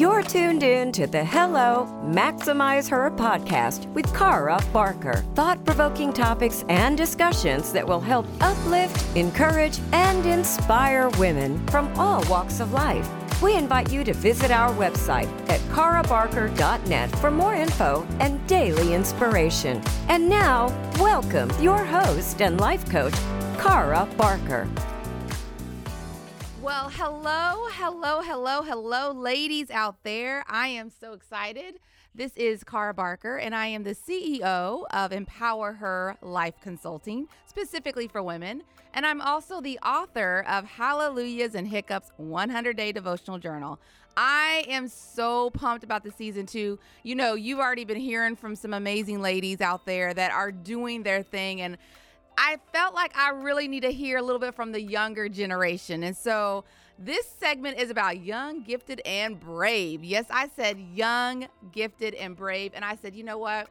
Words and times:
You're 0.00 0.22
tuned 0.22 0.62
in 0.62 0.92
to 0.92 1.06
the 1.06 1.22
Hello 1.22 1.86
Maximize 2.02 2.88
Her 2.88 3.10
podcast 3.10 3.86
with 3.92 4.10
Cara 4.14 4.58
Barker. 4.72 5.22
Thought 5.34 5.62
provoking 5.66 6.10
topics 6.10 6.64
and 6.70 6.96
discussions 6.96 7.70
that 7.74 7.86
will 7.86 8.00
help 8.00 8.26
uplift, 8.40 9.14
encourage, 9.14 9.78
and 9.92 10.24
inspire 10.24 11.10
women 11.18 11.58
from 11.66 11.92
all 11.98 12.24
walks 12.30 12.60
of 12.60 12.72
life. 12.72 13.06
We 13.42 13.56
invite 13.56 13.92
you 13.92 14.02
to 14.04 14.14
visit 14.14 14.50
our 14.50 14.72
website 14.72 15.28
at 15.50 15.60
carabarker.net 15.68 17.14
for 17.16 17.30
more 17.30 17.54
info 17.54 18.06
and 18.20 18.46
daily 18.46 18.94
inspiration. 18.94 19.82
And 20.08 20.30
now, 20.30 20.68
welcome 20.98 21.50
your 21.60 21.84
host 21.84 22.40
and 22.40 22.58
life 22.58 22.88
coach, 22.90 23.12
Cara 23.58 24.08
Barker. 24.16 24.66
Well, 26.70 26.88
hello, 26.90 27.66
hello, 27.72 28.22
hello, 28.22 28.62
hello, 28.62 29.10
ladies 29.10 29.72
out 29.72 30.04
there. 30.04 30.44
I 30.48 30.68
am 30.68 30.88
so 30.88 31.14
excited. 31.14 31.80
This 32.14 32.30
is 32.36 32.62
Cara 32.62 32.94
Barker, 32.94 33.38
and 33.38 33.56
I 33.56 33.66
am 33.66 33.82
the 33.82 33.96
CEO 33.96 34.84
of 34.92 35.10
Empower 35.10 35.72
Her 35.72 36.16
Life 36.22 36.54
Consulting, 36.62 37.26
specifically 37.44 38.06
for 38.06 38.22
women. 38.22 38.62
And 38.94 39.04
I'm 39.04 39.20
also 39.20 39.60
the 39.60 39.80
author 39.80 40.44
of 40.48 40.64
Hallelujahs 40.64 41.56
and 41.56 41.66
Hiccups 41.66 42.12
100 42.18 42.76
Day 42.76 42.92
Devotional 42.92 43.38
Journal. 43.38 43.80
I 44.16 44.64
am 44.68 44.86
so 44.86 45.50
pumped 45.50 45.82
about 45.82 46.04
the 46.04 46.12
season 46.12 46.46
two. 46.46 46.78
You 47.02 47.16
know, 47.16 47.34
you've 47.34 47.58
already 47.58 47.84
been 47.84 47.98
hearing 47.98 48.36
from 48.36 48.54
some 48.54 48.74
amazing 48.74 49.20
ladies 49.20 49.60
out 49.60 49.86
there 49.86 50.14
that 50.14 50.30
are 50.30 50.52
doing 50.52 51.02
their 51.02 51.24
thing. 51.24 51.62
And 51.62 51.78
I 52.36 52.58
felt 52.72 52.94
like 52.94 53.16
I 53.16 53.30
really 53.30 53.68
need 53.68 53.82
to 53.82 53.92
hear 53.92 54.18
a 54.18 54.22
little 54.22 54.38
bit 54.38 54.54
from 54.54 54.72
the 54.72 54.80
younger 54.80 55.28
generation. 55.28 56.02
And 56.02 56.16
so 56.16 56.64
this 56.98 57.26
segment 57.26 57.78
is 57.78 57.90
about 57.90 58.20
young, 58.20 58.62
gifted, 58.62 59.00
and 59.06 59.40
brave. 59.40 60.04
Yes, 60.04 60.26
I 60.30 60.48
said 60.54 60.78
young, 60.94 61.48
gifted, 61.72 62.14
and 62.14 62.36
brave. 62.36 62.72
And 62.74 62.84
I 62.84 62.96
said, 62.96 63.14
you 63.14 63.24
know 63.24 63.38
what? 63.38 63.68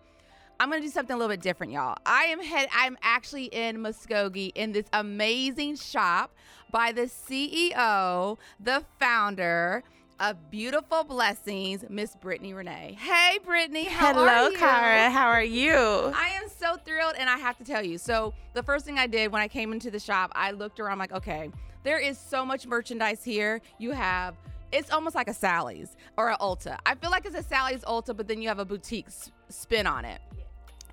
I'm 0.59 0.69
gonna 0.69 0.81
do 0.81 0.89
something 0.89 1.13
a 1.13 1.17
little 1.17 1.31
bit 1.31 1.41
different, 1.41 1.71
y'all. 1.71 1.95
I 2.05 2.23
am 2.25 2.41
head. 2.43 2.67
I'm 2.73 2.97
actually 3.01 3.45
in 3.45 3.77
Muskogee 3.77 4.51
in 4.55 4.73
this 4.73 4.85
amazing 4.91 5.77
shop 5.77 6.35
by 6.69 6.91
the 6.91 7.03
CEO, 7.03 8.37
the 8.59 8.83
founder 8.99 9.83
of 10.19 10.51
Beautiful 10.51 11.03
Blessings, 11.03 11.85
Miss 11.89 12.15
Brittany 12.15 12.53
Renee. 12.53 12.97
Hey, 12.99 13.39
Brittany. 13.45 13.85
How 13.85 14.13
Hello, 14.13 14.25
are 14.25 14.51
you? 14.51 14.57
Cara. 14.57 15.09
How 15.09 15.27
are 15.27 15.43
you? 15.43 15.71
I 15.73 16.29
am 16.41 16.49
so 16.49 16.75
thrilled, 16.85 17.15
and 17.17 17.29
I 17.29 17.37
have 17.37 17.57
to 17.57 17.63
tell 17.63 17.83
you. 17.83 17.97
So, 17.97 18.33
the 18.53 18.63
first 18.63 18.85
thing 18.85 18.97
I 18.99 19.07
did 19.07 19.31
when 19.31 19.41
I 19.41 19.47
came 19.47 19.71
into 19.71 19.89
the 19.89 19.99
shop, 19.99 20.31
I 20.35 20.51
looked 20.51 20.79
around, 20.79 20.97
like, 20.99 21.11
okay, 21.13 21.49
there 21.83 21.99
is 21.99 22.17
so 22.17 22.45
much 22.45 22.67
merchandise 22.67 23.23
here. 23.23 23.61
You 23.77 23.91
have, 23.91 24.35
it's 24.71 24.91
almost 24.91 25.15
like 25.15 25.27
a 25.29 25.33
Sally's 25.33 25.95
or 26.17 26.29
a 26.29 26.37
Ulta. 26.37 26.77
I 26.85 26.95
feel 26.95 27.11
like 27.11 27.25
it's 27.25 27.37
a 27.37 27.43
Sally's 27.43 27.81
Ulta, 27.81 28.15
but 28.15 28.27
then 28.27 28.41
you 28.41 28.49
have 28.49 28.59
a 28.59 28.65
boutique 28.65 29.07
s- 29.07 29.31
spin 29.49 29.87
on 29.87 30.03
it. 30.05 30.19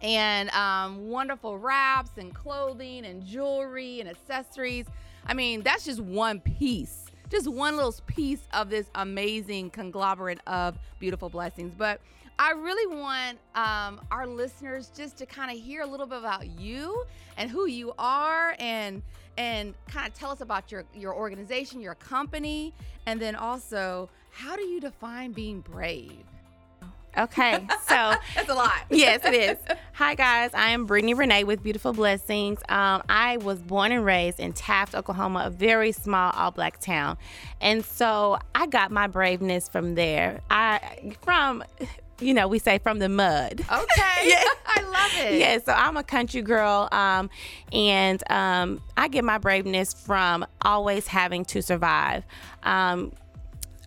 And 0.02 0.50
um, 0.50 1.08
wonderful 1.08 1.58
wraps 1.58 2.10
and 2.18 2.34
clothing 2.34 3.06
and 3.06 3.24
jewelry 3.24 4.00
and 4.00 4.08
accessories. 4.08 4.86
I 5.26 5.34
mean, 5.34 5.62
that's 5.62 5.84
just 5.84 6.00
one 6.00 6.38
piece, 6.38 7.05
just 7.30 7.48
one 7.48 7.76
little 7.76 7.94
piece 8.06 8.46
of 8.52 8.70
this 8.70 8.86
amazing 8.94 9.70
conglomerate 9.70 10.40
of 10.46 10.78
beautiful 10.98 11.28
blessings. 11.28 11.74
But 11.76 12.00
I 12.38 12.52
really 12.52 12.94
want 12.94 13.38
um, 13.54 14.00
our 14.10 14.26
listeners 14.26 14.90
just 14.96 15.16
to 15.18 15.26
kind 15.26 15.50
of 15.50 15.62
hear 15.62 15.82
a 15.82 15.86
little 15.86 16.06
bit 16.06 16.18
about 16.18 16.46
you 16.46 17.04
and 17.36 17.50
who 17.50 17.66
you 17.66 17.92
are 17.98 18.54
and 18.58 19.02
and 19.38 19.74
kind 19.88 20.06
of 20.06 20.14
tell 20.14 20.30
us 20.30 20.40
about 20.40 20.70
your 20.70 20.84
your 20.94 21.14
organization, 21.14 21.80
your 21.80 21.94
company, 21.94 22.72
and 23.06 23.20
then 23.20 23.34
also 23.36 24.08
how 24.30 24.54
do 24.54 24.62
you 24.62 24.80
define 24.80 25.32
being 25.32 25.60
brave? 25.60 26.12
Okay, 27.16 27.66
so 27.88 28.14
That's 28.34 28.48
a 28.50 28.54
lot. 28.54 28.82
yes, 28.90 29.22
it 29.24 29.32
is. 29.32 29.56
Hi, 29.96 30.14
guys. 30.14 30.50
I 30.52 30.72
am 30.72 30.84
Brittany 30.84 31.14
Renee 31.14 31.44
with 31.44 31.62
Beautiful 31.62 31.94
Blessings. 31.94 32.58
Um, 32.68 33.02
I 33.08 33.38
was 33.38 33.62
born 33.62 33.92
and 33.92 34.04
raised 34.04 34.38
in 34.38 34.52
Taft, 34.52 34.94
Oklahoma, 34.94 35.44
a 35.46 35.50
very 35.50 35.90
small 35.90 36.32
all 36.32 36.50
black 36.50 36.80
town. 36.80 37.16
And 37.62 37.82
so 37.82 38.38
I 38.54 38.66
got 38.66 38.90
my 38.90 39.06
braveness 39.06 39.70
from 39.70 39.94
there. 39.94 40.42
I, 40.50 41.16
from, 41.22 41.64
you 42.20 42.34
know, 42.34 42.46
we 42.46 42.58
say 42.58 42.76
from 42.76 42.98
the 42.98 43.08
mud. 43.08 43.62
Okay. 43.72 44.02
Yeah. 44.24 44.42
I 44.66 44.82
love 44.82 45.26
it. 45.26 45.38
Yeah, 45.38 45.58
so 45.64 45.72
I'm 45.72 45.96
a 45.96 46.02
country 46.02 46.42
girl, 46.42 46.88
um, 46.90 47.30
and 47.72 48.22
um, 48.30 48.82
I 48.96 49.08
get 49.08 49.24
my 49.24 49.38
braveness 49.38 49.94
from 49.94 50.44
always 50.62 51.06
having 51.06 51.44
to 51.46 51.62
survive. 51.62 52.24
Um, 52.64 53.12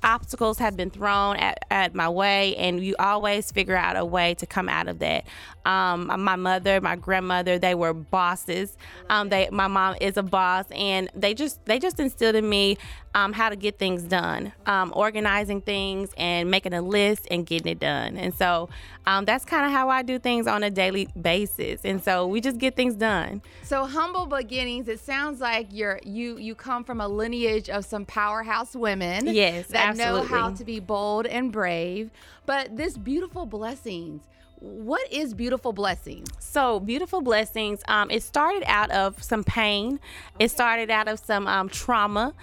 obstacles 0.03 0.59
have 0.59 0.77
been 0.77 0.89
thrown 0.89 1.35
at, 1.37 1.65
at 1.69 1.93
my 1.95 2.09
way, 2.09 2.55
and 2.55 2.83
you 2.83 2.95
always 2.99 3.51
figure 3.51 3.75
out 3.75 3.97
a 3.97 4.05
way 4.05 4.33
to 4.35 4.45
come 4.45 4.69
out 4.69 4.87
of 4.87 4.99
that. 4.99 5.25
Um, 5.65 6.07
my 6.23 6.35
mother, 6.35 6.81
my 6.81 6.95
grandmother, 6.95 7.59
they 7.59 7.75
were 7.75 7.93
bosses. 7.93 8.77
Um, 9.09 9.29
they, 9.29 9.49
my 9.51 9.67
mom 9.67 9.95
is 10.01 10.17
a 10.17 10.23
boss, 10.23 10.65
and 10.71 11.09
they 11.15 11.33
just 11.33 11.63
they 11.65 11.79
just 11.79 11.99
instilled 11.99 12.35
in 12.35 12.47
me 12.47 12.77
um, 13.15 13.33
how 13.33 13.49
to 13.49 13.55
get 13.55 13.79
things 13.79 14.03
done, 14.03 14.53
um, 14.65 14.93
organizing 14.95 15.61
things 15.61 16.11
and 16.17 16.49
making 16.51 16.73
a 16.73 16.81
list 16.81 17.27
and 17.31 17.45
getting 17.45 17.71
it 17.71 17.79
done. 17.79 18.17
And 18.17 18.33
so 18.33 18.69
um, 19.05 19.25
that's 19.25 19.45
kind 19.45 19.65
of 19.65 19.71
how 19.71 19.89
I 19.89 20.03
do 20.03 20.19
things 20.19 20.45
on 20.45 20.63
a 20.63 20.69
daily 20.69 21.07
basis. 21.19 21.81
And 21.83 22.03
so 22.03 22.27
we 22.27 22.39
just 22.39 22.59
get 22.59 22.75
things 22.75 22.95
done. 22.95 23.41
So 23.63 23.85
humble 23.85 24.27
beginnings. 24.27 24.87
It 24.87 24.99
sounds 24.99 25.41
like 25.41 25.67
you're 25.71 25.99
you 26.03 26.37
you 26.37 26.55
come 26.55 26.83
from 26.83 27.01
a 27.01 27.07
lineage 27.07 27.69
of 27.69 27.85
some 27.85 28.05
powerhouse 28.05 28.75
women. 28.75 29.27
Yes, 29.27 29.67
that 29.67 29.88
know 29.93 30.23
how 30.23 30.51
to 30.51 30.63
be 30.63 30.79
bold 30.79 31.25
and 31.25 31.51
brave. 31.51 32.11
But 32.45 32.77
this 32.77 32.97
beautiful 32.97 33.45
blessings. 33.45 34.23
What 34.59 35.11
is 35.11 35.33
beautiful 35.33 35.71
blessings? 35.71 36.27
So, 36.39 36.81
Beautiful 36.81 37.21
Blessings, 37.21 37.81
um, 37.87 38.11
it 38.11 38.23
started 38.23 38.63
out 38.65 38.91
of 38.91 39.23
some 39.23 39.45
pain. 39.45 40.01
It 40.37 40.51
started 40.51 40.89
out 40.89 41.07
of 41.07 41.19
some 41.19 41.47
um, 41.47 41.69
trauma, 41.69 42.33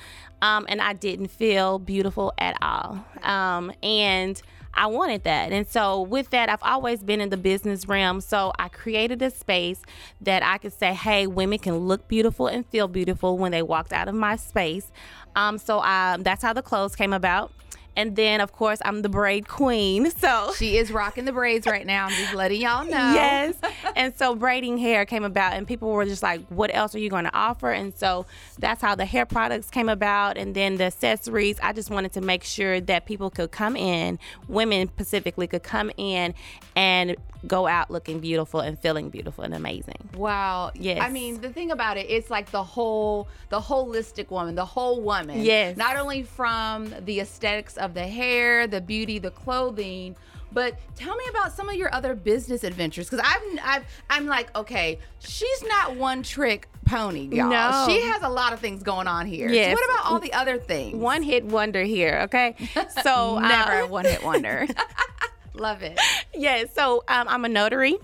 um, 0.41 0.65
and 0.71 0.81
I 0.81 0.95
didn't 0.95 1.29
feel 1.29 1.79
beautiful 1.79 2.33
at 2.39 2.57
all. 2.63 3.05
Um, 3.23 3.71
and 3.83 4.41
I 4.73 4.87
wanted 4.87 5.25
that. 5.25 5.53
And 5.53 5.69
so, 5.69 6.01
with 6.01 6.31
that, 6.31 6.49
I've 6.49 6.63
always 6.63 7.03
been 7.03 7.21
in 7.21 7.29
the 7.29 7.37
business 7.37 7.87
realm. 7.87 8.23
So, 8.23 8.53
I 8.59 8.69
created 8.69 9.21
a 9.21 9.31
space 9.31 9.83
that 10.23 10.43
I 10.43 10.57
could 10.57 10.73
say, 10.73 10.95
hey, 10.95 11.27
women 11.27 11.59
can 11.59 11.77
look 11.77 12.09
beautiful 12.09 12.47
and 12.47 12.65
feel 12.67 12.89
beautiful 12.89 13.37
when 13.37 13.53
they 13.53 13.63
walked 13.63 13.93
out 13.93 14.09
of 14.09 14.15
my 14.15 14.37
space. 14.37 14.91
Um, 15.37 15.59
so, 15.59 15.81
um, 15.83 16.25
that's 16.25 16.43
how 16.43 16.53
the 16.53 16.63
clothes 16.63 16.97
came 16.97 17.13
about. 17.13 17.53
And 17.99 18.15
then, 18.15 18.43
of 18.43 18.53
course, 18.53 18.79
I'm 18.85 19.01
the 19.01 19.09
braid 19.09 19.49
queen. 19.49 20.11
So, 20.17 20.53
She 20.57 20.77
is 20.77 20.91
rocking 20.91 21.25
the 21.25 21.33
braids 21.33 21.67
right 21.67 21.87
now. 21.87 22.07
I'm 22.07 22.13
just 22.13 22.35
letting 22.35 22.61
y'all 22.61 22.85
know. 22.91 22.91
Yes. 22.91 23.55
and 23.97 24.17
so 24.17 24.35
braiding 24.35 24.77
hair 24.77 25.05
came 25.07 25.25
about, 25.25 25.53
and 25.55 25.67
people 25.67 25.91
were 25.93 26.05
just 26.05 26.23
like, 26.23 26.45
what 26.49 26.75
else 26.75 26.95
are 26.95 26.99
you 26.99 27.11
going 27.11 27.25
to 27.25 27.35
offer? 27.35 27.71
And 27.71 27.95
so 27.97 28.27
that's 28.59 28.83
how 28.83 28.95
the 28.95 29.05
hair 29.05 29.25
products 29.25 29.71
came 29.71 29.89
about. 29.89 30.37
And 30.37 30.55
then 30.55 30.77
the 30.77 30.85
accessories, 30.85 31.59
I 31.63 31.73
just 31.73 31.91
wanted 31.91 32.13
to 32.15 32.21
make 32.21 32.45
sure 32.45 32.81
that 32.81 33.07
people 33.07 33.31
could 33.31 33.51
come 33.51 33.77
in, 33.77 34.19
women 34.49 34.89
specifically 34.89 35.47
could 35.47 35.63
come 35.63 35.91
in 35.97 36.35
and 36.75 37.17
go 37.47 37.67
out 37.67 37.91
looking 37.91 38.21
beautiful 38.21 38.61
and 38.61 38.79
feeling 38.79 39.11
beautiful 39.11 39.45
and 39.45 39.55
amazing. 39.55 40.09
Wow. 40.17 40.73
Yes. 40.75 41.01
I 41.03 41.11
mean, 41.11 41.41
the 41.41 41.51
thing 41.51 41.71
about 41.71 41.97
it, 41.97 42.07
it's 42.09 42.31
like 42.31 42.51
the 42.51 42.63
whole, 42.63 43.29
the 43.49 43.61
holistic 43.61 44.31
woman, 44.31 44.55
the 44.55 44.65
whole 44.65 45.01
woman. 45.01 45.43
Yes. 45.43 45.77
Not 45.77 45.97
only 45.97 46.23
from 46.23 46.95
the 47.05 47.21
aesthetics 47.21 47.77
of 47.77 47.95
the 47.95 48.07
hair, 48.07 48.67
the 48.67 48.81
beauty, 48.81 49.19
the 49.19 49.31
clothing, 49.31 50.17
but 50.53 50.75
tell 50.95 51.15
me 51.17 51.25
about 51.29 51.53
some 51.53 51.69
of 51.69 51.75
your 51.75 51.95
other 51.95 52.15
business 52.15 52.65
adventures. 52.65 53.11
Because 53.11 53.27
I'm, 53.29 53.61
I've, 53.63 53.85
I'm 54.09 54.27
like, 54.27 54.57
okay, 54.57 54.99
she's 55.19 55.63
not 55.65 55.97
one 55.97 56.23
trick 56.23 56.69
pony, 56.87 57.29
y'all. 57.31 57.51
No. 57.51 57.85
She 57.89 58.01
has 58.01 58.23
a 58.23 58.29
lot 58.29 58.53
of 58.53 58.61
things 58.61 58.83
going 58.83 59.09
on 59.09 59.27
here. 59.27 59.49
Yes. 59.49 59.67
So 59.67 59.73
what 59.75 59.95
about 59.95 60.13
all 60.13 60.19
the 60.21 60.33
other 60.33 60.59
things? 60.59 60.97
One 60.97 61.23
hit 61.23 61.45
wonder 61.45 61.83
here, 61.83 62.21
okay? 62.25 62.55
So 63.03 63.39
Never 63.39 63.73
uh, 63.73 63.85
a 63.85 63.87
one 63.87 64.05
hit 64.05 64.25
wonder. 64.25 64.67
Love 65.57 65.83
it. 65.83 65.99
yeah, 66.35 66.65
so 66.73 67.05
um, 67.09 67.27
I'm 67.29 67.45
a 67.45 67.49
notary. 67.49 67.97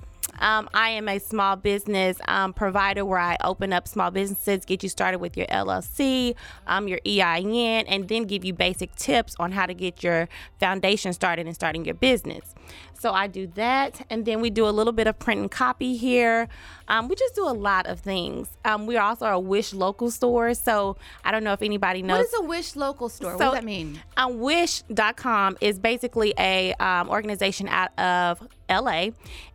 Um, 0.42 0.68
I 0.74 0.90
am 0.90 1.08
a 1.08 1.20
small 1.20 1.54
business 1.54 2.18
um, 2.26 2.52
provider 2.52 3.04
where 3.04 3.20
I 3.20 3.36
open 3.44 3.72
up 3.72 3.86
small 3.86 4.10
businesses, 4.10 4.64
get 4.64 4.82
you 4.82 4.88
started 4.88 5.20
with 5.20 5.36
your 5.36 5.46
LLC, 5.46 6.34
um, 6.66 6.88
your 6.88 6.98
EIN, 7.06 7.86
and 7.86 8.08
then 8.08 8.24
give 8.24 8.44
you 8.44 8.52
basic 8.52 8.94
tips 8.96 9.36
on 9.38 9.52
how 9.52 9.66
to 9.66 9.72
get 9.72 10.02
your 10.02 10.28
foundation 10.58 11.12
started 11.12 11.46
and 11.46 11.54
starting 11.54 11.84
your 11.84 11.94
business. 11.94 12.56
So 12.98 13.12
I 13.12 13.26
do 13.28 13.48
that, 13.54 14.04
and 14.10 14.24
then 14.24 14.40
we 14.40 14.50
do 14.50 14.66
a 14.66 14.70
little 14.70 14.92
bit 14.92 15.06
of 15.06 15.18
print 15.18 15.40
and 15.40 15.50
copy 15.50 15.96
here. 15.96 16.48
Um, 16.88 17.08
we 17.08 17.14
just 17.14 17.34
do 17.34 17.48
a 17.48 17.50
lot 17.50 17.86
of 17.86 18.00
things. 18.00 18.48
Um, 18.64 18.86
we 18.86 18.96
are 18.96 19.02
also 19.02 19.26
a 19.26 19.38
Wish 19.38 19.72
local 19.72 20.10
store, 20.10 20.54
so 20.54 20.96
I 21.24 21.30
don't 21.30 21.42
know 21.42 21.52
if 21.52 21.62
anybody 21.62 22.02
knows. 22.02 22.18
What 22.18 22.26
is 22.26 22.34
a 22.34 22.42
Wish 22.42 22.76
local 22.76 23.08
store? 23.08 23.32
what 23.32 23.40
does 23.40 23.54
that 23.54 23.64
mean? 23.64 24.00
Um, 24.16 24.38
Wish.com 24.38 25.56
is 25.60 25.78
basically 25.78 26.34
a 26.38 26.74
um, 26.74 27.08
organization 27.08 27.68
out 27.68 27.96
of 27.98 28.46
LA. 28.80 29.10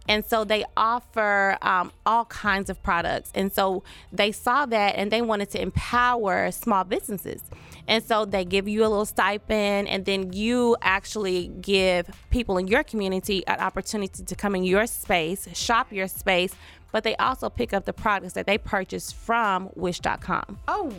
And 0.08 0.26
so 0.26 0.44
they 0.44 0.64
offer 0.78 1.58
um, 1.62 1.92
all 2.06 2.26
kinds 2.26 2.70
of 2.70 2.82
products. 2.82 3.32
And 3.36 3.52
so 3.52 3.84
they 4.12 4.32
saw 4.32 4.66
that 4.66 4.96
and 4.96 5.12
they 5.12 5.22
wanted 5.22 5.50
to 5.52 5.62
empower 5.62 6.52
small 6.52 6.84
businesses. 6.84 7.42
And 7.88 8.04
so 8.04 8.26
they 8.26 8.44
give 8.44 8.68
you 8.68 8.82
a 8.82 8.90
little 8.90 9.06
stipend, 9.06 9.88
and 9.88 10.04
then 10.04 10.34
you 10.34 10.76
actually 10.82 11.48
give 11.62 12.10
people 12.32 12.58
in 12.58 12.68
your 12.68 12.84
community 12.84 13.48
an 13.48 13.60
opportunity 13.60 14.24
to 14.24 14.36
come 14.36 14.56
in 14.56 14.66
your 14.66 14.88
space, 14.88 15.48
shop 15.58 15.94
your 15.94 16.10
space, 16.10 16.54
but 16.92 17.04
they 17.04 17.16
also 17.16 17.50
pick 17.50 17.74
up 17.74 17.86
the 17.86 17.94
products 17.94 18.34
that 18.34 18.46
they 18.46 18.58
purchase 18.58 19.12
from 19.12 19.70
Wish.com. 19.76 20.60
Oh, 20.68 20.92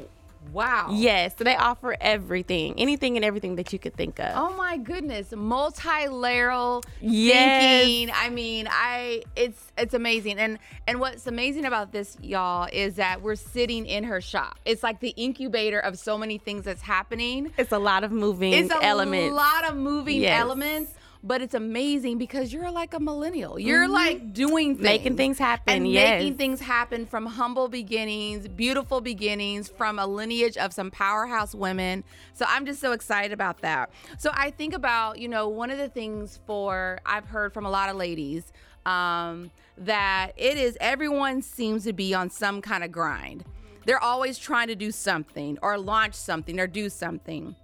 wow. 0.53 0.89
Yes, 0.93 1.35
so 1.37 1.45
they 1.45 1.57
offer 1.57 1.97
everything, 2.01 2.75
anything 2.79 3.17
and 3.17 3.25
everything 3.25 3.57
that 3.57 3.73
you 3.73 3.79
could 3.79 3.95
think 3.97 4.19
of. 4.19 4.33
Oh 4.35 4.57
my 4.57 4.77
goodness, 4.77 5.33
multi-layeral 5.37 6.83
Yes. 7.01 7.59
thinking. 7.59 8.15
I 8.15 8.31
mean, 8.31 8.69
I 8.71 9.23
it's 9.37 9.73
it's 9.77 9.95
amazing. 9.95 10.39
And 10.39 10.59
and 10.87 11.01
what's 11.01 11.27
amazing 11.27 11.65
about 11.65 11.93
this, 11.93 12.17
y'all, 12.23 12.69
is 12.73 12.97
that 12.97 13.23
we're 13.23 13.35
sitting 13.37 13.87
in 13.87 14.05
her 14.05 14.21
shop. 14.21 14.59
It's 14.65 14.83
like 14.83 15.01
the 15.01 15.11
incubator 15.17 15.79
of 15.79 15.99
so 15.99 16.19
many 16.19 16.39
things 16.39 16.65
that's 16.65 16.83
happening. 16.83 17.53
It's 17.59 17.73
a 17.73 17.79
lot 17.79 18.05
of 18.05 18.13
moving 18.13 18.53
It's 18.53 18.71
a 18.73 18.83
elements. 18.85 19.35
lot 19.37 19.65
of 19.69 19.77
moving 19.77 20.23
Yes. 20.23 20.41
elements. 20.41 20.95
But 21.23 21.43
it's 21.43 21.55
amazing 21.55 22.19
because 22.19 22.53
you're 22.53 22.71
like 22.71 22.95
a 22.95 23.01
millennial. 23.01 23.59
You're 23.59 23.89
like 23.89 24.33
doing 24.33 24.77
things. 24.77 24.77
Mm-hmm. 24.77 24.85
Making 24.85 25.17
things 25.17 25.39
happen, 25.39 25.75
And 25.75 25.91
yes. 25.91 26.21
making 26.21 26.37
things 26.37 26.61
happen 26.61 27.07
from 27.07 27.27
humble 27.27 27.69
beginnings, 27.69 28.47
beautiful 28.47 29.01
beginnings, 29.01 29.69
from 29.69 29.99
a 29.99 30.07
lineage 30.07 30.57
of 30.57 30.73
some 30.73 30.91
powerhouse 30.93 31.55
women. 31.55 32.05
So 32.35 32.45
I'm 32.49 32.65
just 32.67 32.81
so 32.81 32.93
excited 32.93 33.33
about 33.33 33.63
that. 33.63 33.91
So 34.17 34.31
I 34.33 34.53
think 34.53 34.75
about, 34.75 35.19
you 35.19 35.29
know, 35.29 35.49
one 35.49 35.71
of 35.71 35.79
the 35.79 35.89
things 35.89 36.39
for 36.47 37.01
I've 37.05 37.27
heard 37.27 37.53
from 37.53 37.67
a 37.67 37.71
lot 37.71 37.89
of 37.89 37.97
ladies 37.97 38.53
um, 38.87 39.51
that 39.77 40.33
it 40.37 40.57
is 40.57 40.79
everyone 40.81 41.43
seems 41.43 41.85
to 41.85 41.93
be 41.93 42.15
on 42.15 42.31
some 42.31 42.63
kind 42.63 42.85
of 42.85 42.93
grind. 42.93 43.45
They're 43.87 44.03
always 44.03 44.39
trying 44.39 44.69
to 44.69 44.75
do 44.75 44.91
something 44.93 45.59
or 45.63 45.79
launch 45.79 46.15
something 46.15 46.61
or 46.61 46.67
do 46.67 46.89
something. 46.89 47.57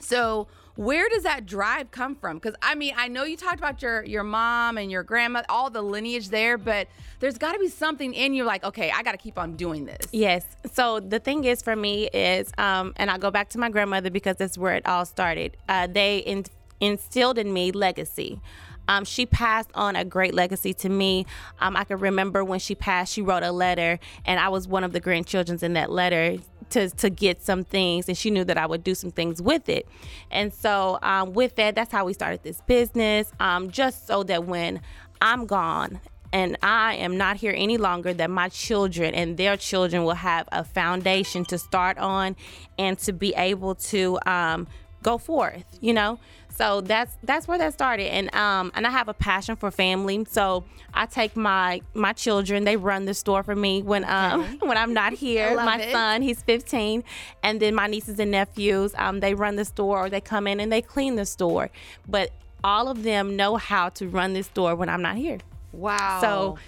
So 0.00 0.48
where 0.80 1.10
does 1.10 1.24
that 1.24 1.44
drive 1.44 1.90
come 1.90 2.16
from? 2.16 2.38
Because 2.38 2.54
I 2.62 2.74
mean, 2.74 2.94
I 2.96 3.08
know 3.08 3.24
you 3.24 3.36
talked 3.36 3.58
about 3.58 3.82
your 3.82 4.02
your 4.02 4.24
mom 4.24 4.78
and 4.78 4.90
your 4.90 5.02
grandma, 5.02 5.42
all 5.50 5.68
the 5.68 5.82
lineage 5.82 6.30
there, 6.30 6.56
but 6.56 6.88
there's 7.18 7.36
got 7.36 7.52
to 7.52 7.58
be 7.58 7.68
something 7.68 8.14
in 8.14 8.32
you 8.32 8.44
like, 8.44 8.64
okay, 8.64 8.90
I 8.90 9.02
got 9.02 9.12
to 9.12 9.18
keep 9.18 9.38
on 9.38 9.56
doing 9.56 9.84
this. 9.84 10.06
Yes. 10.10 10.46
So 10.72 10.98
the 10.98 11.18
thing 11.18 11.44
is 11.44 11.60
for 11.60 11.76
me 11.76 12.08
is, 12.08 12.50
um, 12.56 12.94
and 12.96 13.10
I 13.10 13.18
go 13.18 13.30
back 13.30 13.50
to 13.50 13.58
my 13.58 13.68
grandmother 13.68 14.08
because 14.08 14.36
that's 14.36 14.56
where 14.56 14.74
it 14.74 14.86
all 14.86 15.04
started. 15.04 15.58
Uh, 15.68 15.86
they 15.86 16.18
in- 16.20 16.46
instilled 16.80 17.36
in 17.36 17.52
me 17.52 17.72
legacy. 17.72 18.40
Um, 18.88 19.04
she 19.04 19.26
passed 19.26 19.70
on 19.74 19.96
a 19.96 20.04
great 20.04 20.32
legacy 20.32 20.72
to 20.74 20.88
me. 20.88 21.26
Um, 21.60 21.76
I 21.76 21.84
can 21.84 21.98
remember 21.98 22.42
when 22.42 22.58
she 22.58 22.74
passed, 22.74 23.12
she 23.12 23.20
wrote 23.20 23.42
a 23.42 23.52
letter, 23.52 24.00
and 24.24 24.40
I 24.40 24.48
was 24.48 24.66
one 24.66 24.82
of 24.82 24.92
the 24.92 24.98
grandchildren 24.98 25.58
in 25.62 25.74
that 25.74 25.92
letter 25.92 26.38
to, 26.70 26.90
to 26.90 27.10
get 27.10 27.42
some 27.42 27.64
things, 27.64 28.08
and 28.08 28.16
she 28.16 28.30
knew 28.30 28.44
that 28.44 28.58
I 28.58 28.66
would 28.66 28.82
do 28.82 28.94
some 28.94 29.10
things 29.10 29.40
with 29.42 29.68
it. 29.68 29.86
And 30.30 30.52
so, 30.52 30.98
um, 31.02 31.32
with 31.32 31.56
that, 31.56 31.74
that's 31.74 31.92
how 31.92 32.04
we 32.04 32.12
started 32.12 32.42
this 32.42 32.60
business, 32.62 33.32
um, 33.40 33.70
just 33.70 34.06
so 34.06 34.22
that 34.24 34.44
when 34.44 34.80
I'm 35.20 35.46
gone 35.46 36.00
and 36.32 36.56
I 36.62 36.94
am 36.94 37.16
not 37.16 37.36
here 37.36 37.54
any 37.56 37.76
longer, 37.76 38.14
that 38.14 38.30
my 38.30 38.48
children 38.48 39.14
and 39.14 39.36
their 39.36 39.56
children 39.56 40.04
will 40.04 40.14
have 40.14 40.48
a 40.52 40.64
foundation 40.64 41.44
to 41.46 41.58
start 41.58 41.98
on 41.98 42.36
and 42.78 42.98
to 43.00 43.12
be 43.12 43.34
able 43.36 43.74
to 43.74 44.18
um, 44.26 44.68
go 45.02 45.18
forth, 45.18 45.64
you 45.80 45.92
know? 45.92 46.18
So 46.50 46.80
that's 46.80 47.16
that's 47.22 47.48
where 47.48 47.58
that 47.58 47.72
started, 47.72 48.12
and 48.12 48.34
um 48.34 48.70
and 48.74 48.86
I 48.86 48.90
have 48.90 49.08
a 49.08 49.14
passion 49.14 49.56
for 49.56 49.70
family. 49.70 50.26
So 50.28 50.64
I 50.92 51.06
take 51.06 51.36
my 51.36 51.80
my 51.94 52.12
children; 52.12 52.64
they 52.64 52.76
run 52.76 53.06
the 53.06 53.14
store 53.14 53.42
for 53.42 53.56
me 53.56 53.82
when 53.82 54.04
um 54.04 54.58
when 54.60 54.76
I'm 54.76 54.92
not 54.92 55.12
here. 55.12 55.54
my 55.56 55.80
it. 55.80 55.92
son, 55.92 56.22
he's 56.22 56.42
15, 56.42 57.04
and 57.42 57.60
then 57.60 57.74
my 57.74 57.86
nieces 57.86 58.18
and 58.18 58.30
nephews, 58.30 58.94
um 58.98 59.20
they 59.20 59.34
run 59.34 59.56
the 59.56 59.64
store, 59.64 60.06
or 60.06 60.10
they 60.10 60.20
come 60.20 60.46
in 60.46 60.60
and 60.60 60.70
they 60.70 60.82
clean 60.82 61.16
the 61.16 61.26
store. 61.26 61.70
But 62.08 62.30
all 62.62 62.88
of 62.88 63.02
them 63.02 63.36
know 63.36 63.56
how 63.56 63.88
to 63.90 64.08
run 64.08 64.34
this 64.34 64.46
store 64.46 64.74
when 64.74 64.88
I'm 64.88 65.02
not 65.02 65.16
here. 65.16 65.38
Wow. 65.72 66.20
So 66.20 66.58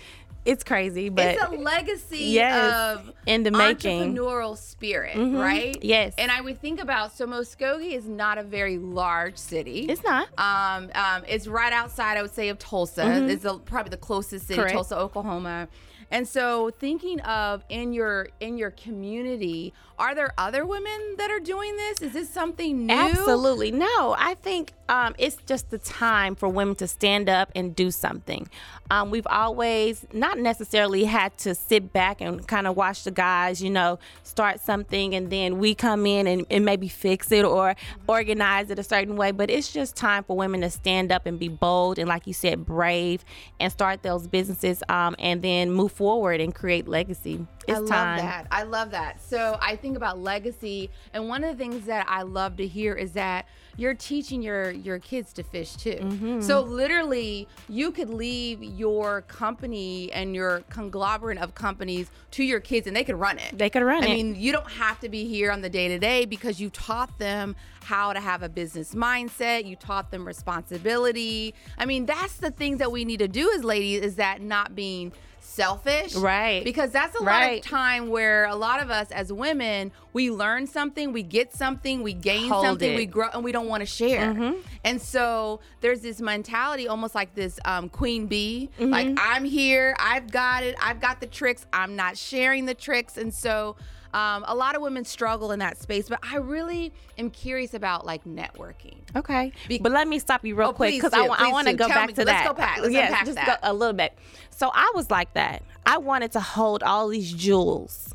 it's 0.45 0.65
crazy, 0.65 1.09
but 1.09 1.27
it's 1.27 1.43
a 1.43 1.51
legacy 1.51 2.19
Yes, 2.19 2.99
of 2.99 3.13
in 3.27 3.43
the 3.45 3.51
making. 3.51 4.15
entrepreneurial 4.17 4.57
spirit, 4.59 5.17
Mhm, 5.17 5.41
right? 5.41 5.77
yes. 5.83 6.15
And 6.19 6.31
I 6.33 6.41
would 6.41 6.61
think 6.61 6.81
about 6.81 7.17
so 7.17 7.27
Muskogee 7.27 7.93
is 7.93 8.07
not 8.07 8.39
a 8.39 8.43
very 8.43 8.79
large 8.79 9.37
city. 9.37 9.87
it's 9.89 10.03
not. 10.03 10.29
Um, 10.39 10.91
um, 10.95 11.23
it's 11.29 11.47
right 11.47 11.73
outside, 11.73 12.17
I 12.19 12.23
would 12.23 12.35
say, 12.35 12.49
of 12.49 12.59
Tulsa. 12.59 13.29
It's 13.31 13.45
the, 13.45 13.59
probably 13.59 13.91
the 13.91 13.97
closest 13.97 14.47
city, 14.49 14.55
Mm-hmm. 14.55 14.63
Correct. 14.63 14.75
Tulsa, 14.75 14.99
Oklahoma. 14.99 15.69
And 16.13 16.29
so, 16.29 16.71
thinking 16.79 17.21
of 17.23 17.65
in 17.71 17.95
your 17.95 18.29
in 18.39 18.59
your 18.59 18.71
community, 18.71 19.73
are 19.99 20.15
there 20.15 20.35
other 20.37 20.67
women 20.67 21.15
that 21.17 21.31
are 21.31 21.41
doing 21.41 21.75
this? 21.79 22.03
Is 22.03 22.13
this 22.13 22.29
something 22.29 22.87
new? 22.87 22.93
Absolutely. 22.93 23.71
No, 23.73 24.15
I 24.19 24.37
think 24.43 24.73
um, 24.91 25.15
it's 25.17 25.37
just 25.47 25.71
the 25.71 25.79
time 25.79 26.35
for 26.35 26.51
women 26.51 26.75
to 26.77 26.87
stand 26.87 27.31
up 27.31 27.51
and 27.55 27.75
do 27.75 27.91
something. 27.91 28.47
Um, 28.91 29.11
we've 29.11 29.27
always 29.29 30.07
not 30.13 30.39
necessarily 30.39 31.05
had 31.05 31.39
to 31.39 31.55
sit 31.55 31.95
back 31.95 32.21
and 32.21 32.47
kind 32.47 32.67
of 32.67 32.77
watch 32.77 33.05
the 33.05 33.11
guys, 33.11 33.63
you 33.63 33.71
know, 33.71 33.99
start 34.23 34.61
something 34.61 35.15
and 35.15 35.31
then 35.31 35.59
we 35.59 35.75
come 35.75 36.05
in 36.05 36.27
and, 36.27 36.45
and 36.51 36.67
maybe 36.67 36.89
fix 36.89 37.33
it 37.33 37.47
or 37.47 37.75
organize 38.07 38.69
it 38.69 38.79
a 38.79 38.83
certain 38.83 39.17
way. 39.17 39.31
But 39.31 39.49
it's 39.49 39.73
just 39.73 39.97
time 39.97 40.25
for 40.25 40.37
women 40.37 40.61
to 40.61 40.69
stand 40.69 41.11
up 41.11 41.25
and 41.25 41.39
be 41.39 41.49
bold 41.49 41.99
and, 41.99 42.07
like 42.07 42.27
you 42.27 42.35
said, 42.35 42.67
brave 42.67 43.25
and 43.59 43.73
start 43.73 44.03
those 44.03 44.27
businesses 44.27 44.83
um, 44.91 45.17
and 45.19 45.41
then 45.41 45.71
move 45.71 45.93
forward 45.93 46.02
and 46.41 46.55
create 46.55 46.89
legacy. 46.89 47.47
It's 47.69 47.79
I 47.79 47.81
love 47.81 47.89
time. 47.89 48.19
that. 48.19 48.47
I 48.51 48.65
love 48.65 48.91
that. 48.91 49.23
So 49.23 49.59
I 49.61 49.77
think 49.77 49.97
about 49.97 50.19
legacy, 50.19 50.91
and 51.13 51.29
one 51.29 51.45
of 51.45 51.57
the 51.57 51.65
things 51.65 51.87
that 51.87 52.07
I 52.09 52.23
love 52.23 52.57
to 52.57 52.67
hear 52.67 52.95
is 52.95 53.13
that 53.13 53.47
you're 53.77 53.95
teaching 53.95 54.43
your 54.43 54.71
your 54.71 54.99
kids 54.99 55.33
to 55.35 55.43
fish 55.43 55.77
too. 55.77 55.99
Mm-hmm. 56.01 56.41
So 56.41 56.61
literally, 56.61 57.49
you 57.69 57.93
could 57.93 58.11
leave 58.11 58.63
your 58.63 59.23
company 59.23 60.11
and 60.13 60.35
your 60.35 60.61
conglomerate 60.69 61.39
of 61.39 61.55
companies 61.55 62.11
to 62.33 62.45
your 62.45 62.61
kids, 62.61 62.87
and 62.87 62.97
they 62.97 63.05
could 63.05 63.19
run 63.19 63.39
it. 63.39 63.57
They 63.57 63.71
could 63.71 63.83
run 63.83 64.03
I 64.03 64.09
it. 64.09 64.11
I 64.11 64.15
mean, 64.15 64.35
you 64.37 64.53
don't 64.53 64.71
have 64.71 65.01
to 65.01 65.09
be 65.09 65.27
here 65.27 65.53
on 65.53 65.61
the 65.61 65.71
day 65.71 65.89
to 65.89 65.99
day 65.99 66.25
because 66.25 66.61
you 66.61 66.69
taught 66.71 67.17
them 67.19 67.55
how 67.85 68.13
to 68.13 68.21
have 68.21 68.43
a 68.43 68.49
business 68.49 68.95
mindset. 68.95 69.67
You 69.67 69.77
taught 69.77 70.11
them 70.11 70.27
responsibility. 70.27 71.55
I 71.79 71.87
mean, 71.87 72.07
that's 72.07 72.37
the 72.37 72.51
things 72.51 72.79
that 72.79 72.93
we 72.93 73.05
need 73.05 73.19
to 73.19 73.29
do 73.29 73.53
as 73.55 73.65
ladies 73.65 74.03
is 74.03 74.17
that 74.17 74.41
not 74.41 74.75
being 74.75 75.13
selfish. 75.43 76.15
Right. 76.15 76.65
Because 76.65 76.91
that's 76.91 77.15
a 77.19 77.23
lot 77.23 77.53
of 77.53 77.61
time 77.63 78.09
where 78.09 78.45
a 78.47 78.55
lot 78.55 78.81
of 78.81 78.91
us 78.91 79.11
as 79.11 79.33
women, 79.33 79.93
we 80.13 80.31
learn 80.31 80.67
something, 80.67 81.13
we 81.13 81.23
get 81.23 81.53
something, 81.55 82.03
we 82.03 82.13
gain 82.13 82.49
Hold 82.49 82.65
something, 82.65 82.89
it. 82.89 82.93
Mm-hmm. 82.93 82.99
we 82.99 83.07
grow, 83.07 83.29
and 83.35 83.45
we 83.45 83.53
don't 83.53 83.69
want 83.69 83.81
to 83.83 83.87
share. 83.87 84.55
And 84.85 85.01
so 85.01 85.61
there's 85.81 86.01
this 86.01 86.21
mentality, 86.21 86.89
almost 86.89 87.15
like 87.15 87.35
this 87.35 87.59
um, 87.65 87.89
queen 87.89 88.27
bee, 88.27 88.71
Mm-hmm. 88.79 88.91
like 88.91 89.09
I'm 89.19 89.45
here, 89.45 89.95
I've 89.99 90.31
got 90.31 90.63
it, 90.63 90.77
I've 90.81 91.01
got 91.01 91.21
the 91.21 91.27
tricks, 91.27 91.67
I'm 91.73 91.97
not 91.97 92.17
sharing 92.17 92.67
the 92.67 92.75
tricks, 92.75 93.17
and 93.17 93.33
so. 93.33 93.77
Um, 94.15 94.45
a 94.47 94.55
lot 94.55 94.75
of 94.77 94.83
women 94.83 95.05
struggle 95.05 95.53
in 95.53 95.61
that 95.61 95.79
space, 95.79 96.09
but 96.09 96.19
I 96.23 96.37
really 96.37 96.93
am 97.17 97.31
curious 97.31 97.73
about 97.73 98.05
like 98.05 98.25
networking. 98.25 98.99
Okay, 99.17 99.53
Be- 99.69 99.79
but 99.79 99.91
let 99.93 100.07
me 100.07 100.19
stop 100.19 100.45
you 100.45 100.55
real 100.55 100.69
Oh, 100.69 100.73
quick 100.73 100.93
because 100.93 101.15
I, 101.15 101.25
I 101.27 101.51
want 101.51 101.69
to 101.69 101.75
go 101.75 101.87
Tell 101.89 101.97
back 101.97 102.09
me- 102.09 102.15
to 102.15 102.25
let's 102.25 102.43
that. 102.43 102.47
go 102.49 102.53
back, 102.55 102.79
let's 102.81 102.93
yes, 102.93 103.09
unpack 103.11 103.25
just 103.25 103.37
that. 103.37 103.47
Go 103.63 103.71
a 103.71 103.73
little 103.73 103.95
bit. 103.95 104.13
So 104.51 104.71
I 104.75 104.93
was 104.95 105.11
like 105.11 105.33
that. 105.35 105.63
I 105.87 105.97
wanted 105.99 106.33
to 106.33 106.41
hold 106.41 106.83
all 106.83 107.09
these 107.09 107.33
jewels. 107.33 108.15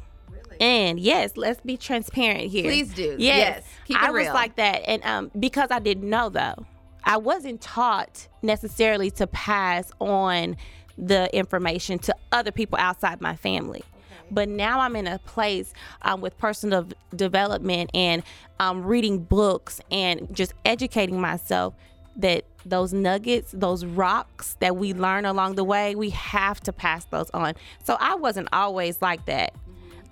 And 0.59 0.99
yes, 0.99 1.37
let's 1.37 1.61
be 1.61 1.77
transparent 1.77 2.49
here. 2.49 2.63
Please 2.63 2.93
do. 2.93 3.15
Yes, 3.19 3.19
Yes. 3.19 3.63
Keep 3.85 3.97
it 3.97 4.03
I 4.03 4.11
was 4.11 4.27
like 4.27 4.55
that, 4.55 4.83
and 4.87 5.03
um, 5.03 5.31
because 5.39 5.69
I 5.71 5.79
didn't 5.79 6.09
know 6.09 6.29
though, 6.29 6.65
I 7.03 7.17
wasn't 7.17 7.61
taught 7.61 8.27
necessarily 8.41 9.11
to 9.11 9.27
pass 9.27 9.91
on 9.99 10.57
the 10.97 11.33
information 11.35 11.99
to 11.99 12.15
other 12.31 12.51
people 12.51 12.77
outside 12.79 13.21
my 13.21 13.35
family. 13.35 13.83
But 14.31 14.49
now 14.49 14.79
I'm 14.79 14.95
in 14.95 15.07
a 15.07 15.19
place 15.19 15.73
um, 16.01 16.21
with 16.21 16.37
personal 16.37 16.87
development 17.15 17.89
and 17.93 18.23
um, 18.59 18.83
reading 18.83 19.19
books 19.19 19.81
and 19.91 20.27
just 20.35 20.53
educating 20.65 21.19
myself 21.19 21.73
that 22.17 22.43
those 22.65 22.93
nuggets, 22.93 23.51
those 23.55 23.85
rocks 23.85 24.57
that 24.59 24.75
we 24.75 24.93
learn 24.93 25.25
along 25.25 25.55
the 25.55 25.63
way, 25.63 25.95
we 25.95 26.09
have 26.09 26.59
to 26.61 26.73
pass 26.73 27.05
those 27.05 27.29
on. 27.31 27.53
So 27.83 27.95
I 27.99 28.15
wasn't 28.15 28.49
always 28.51 29.01
like 29.01 29.25
that. 29.27 29.53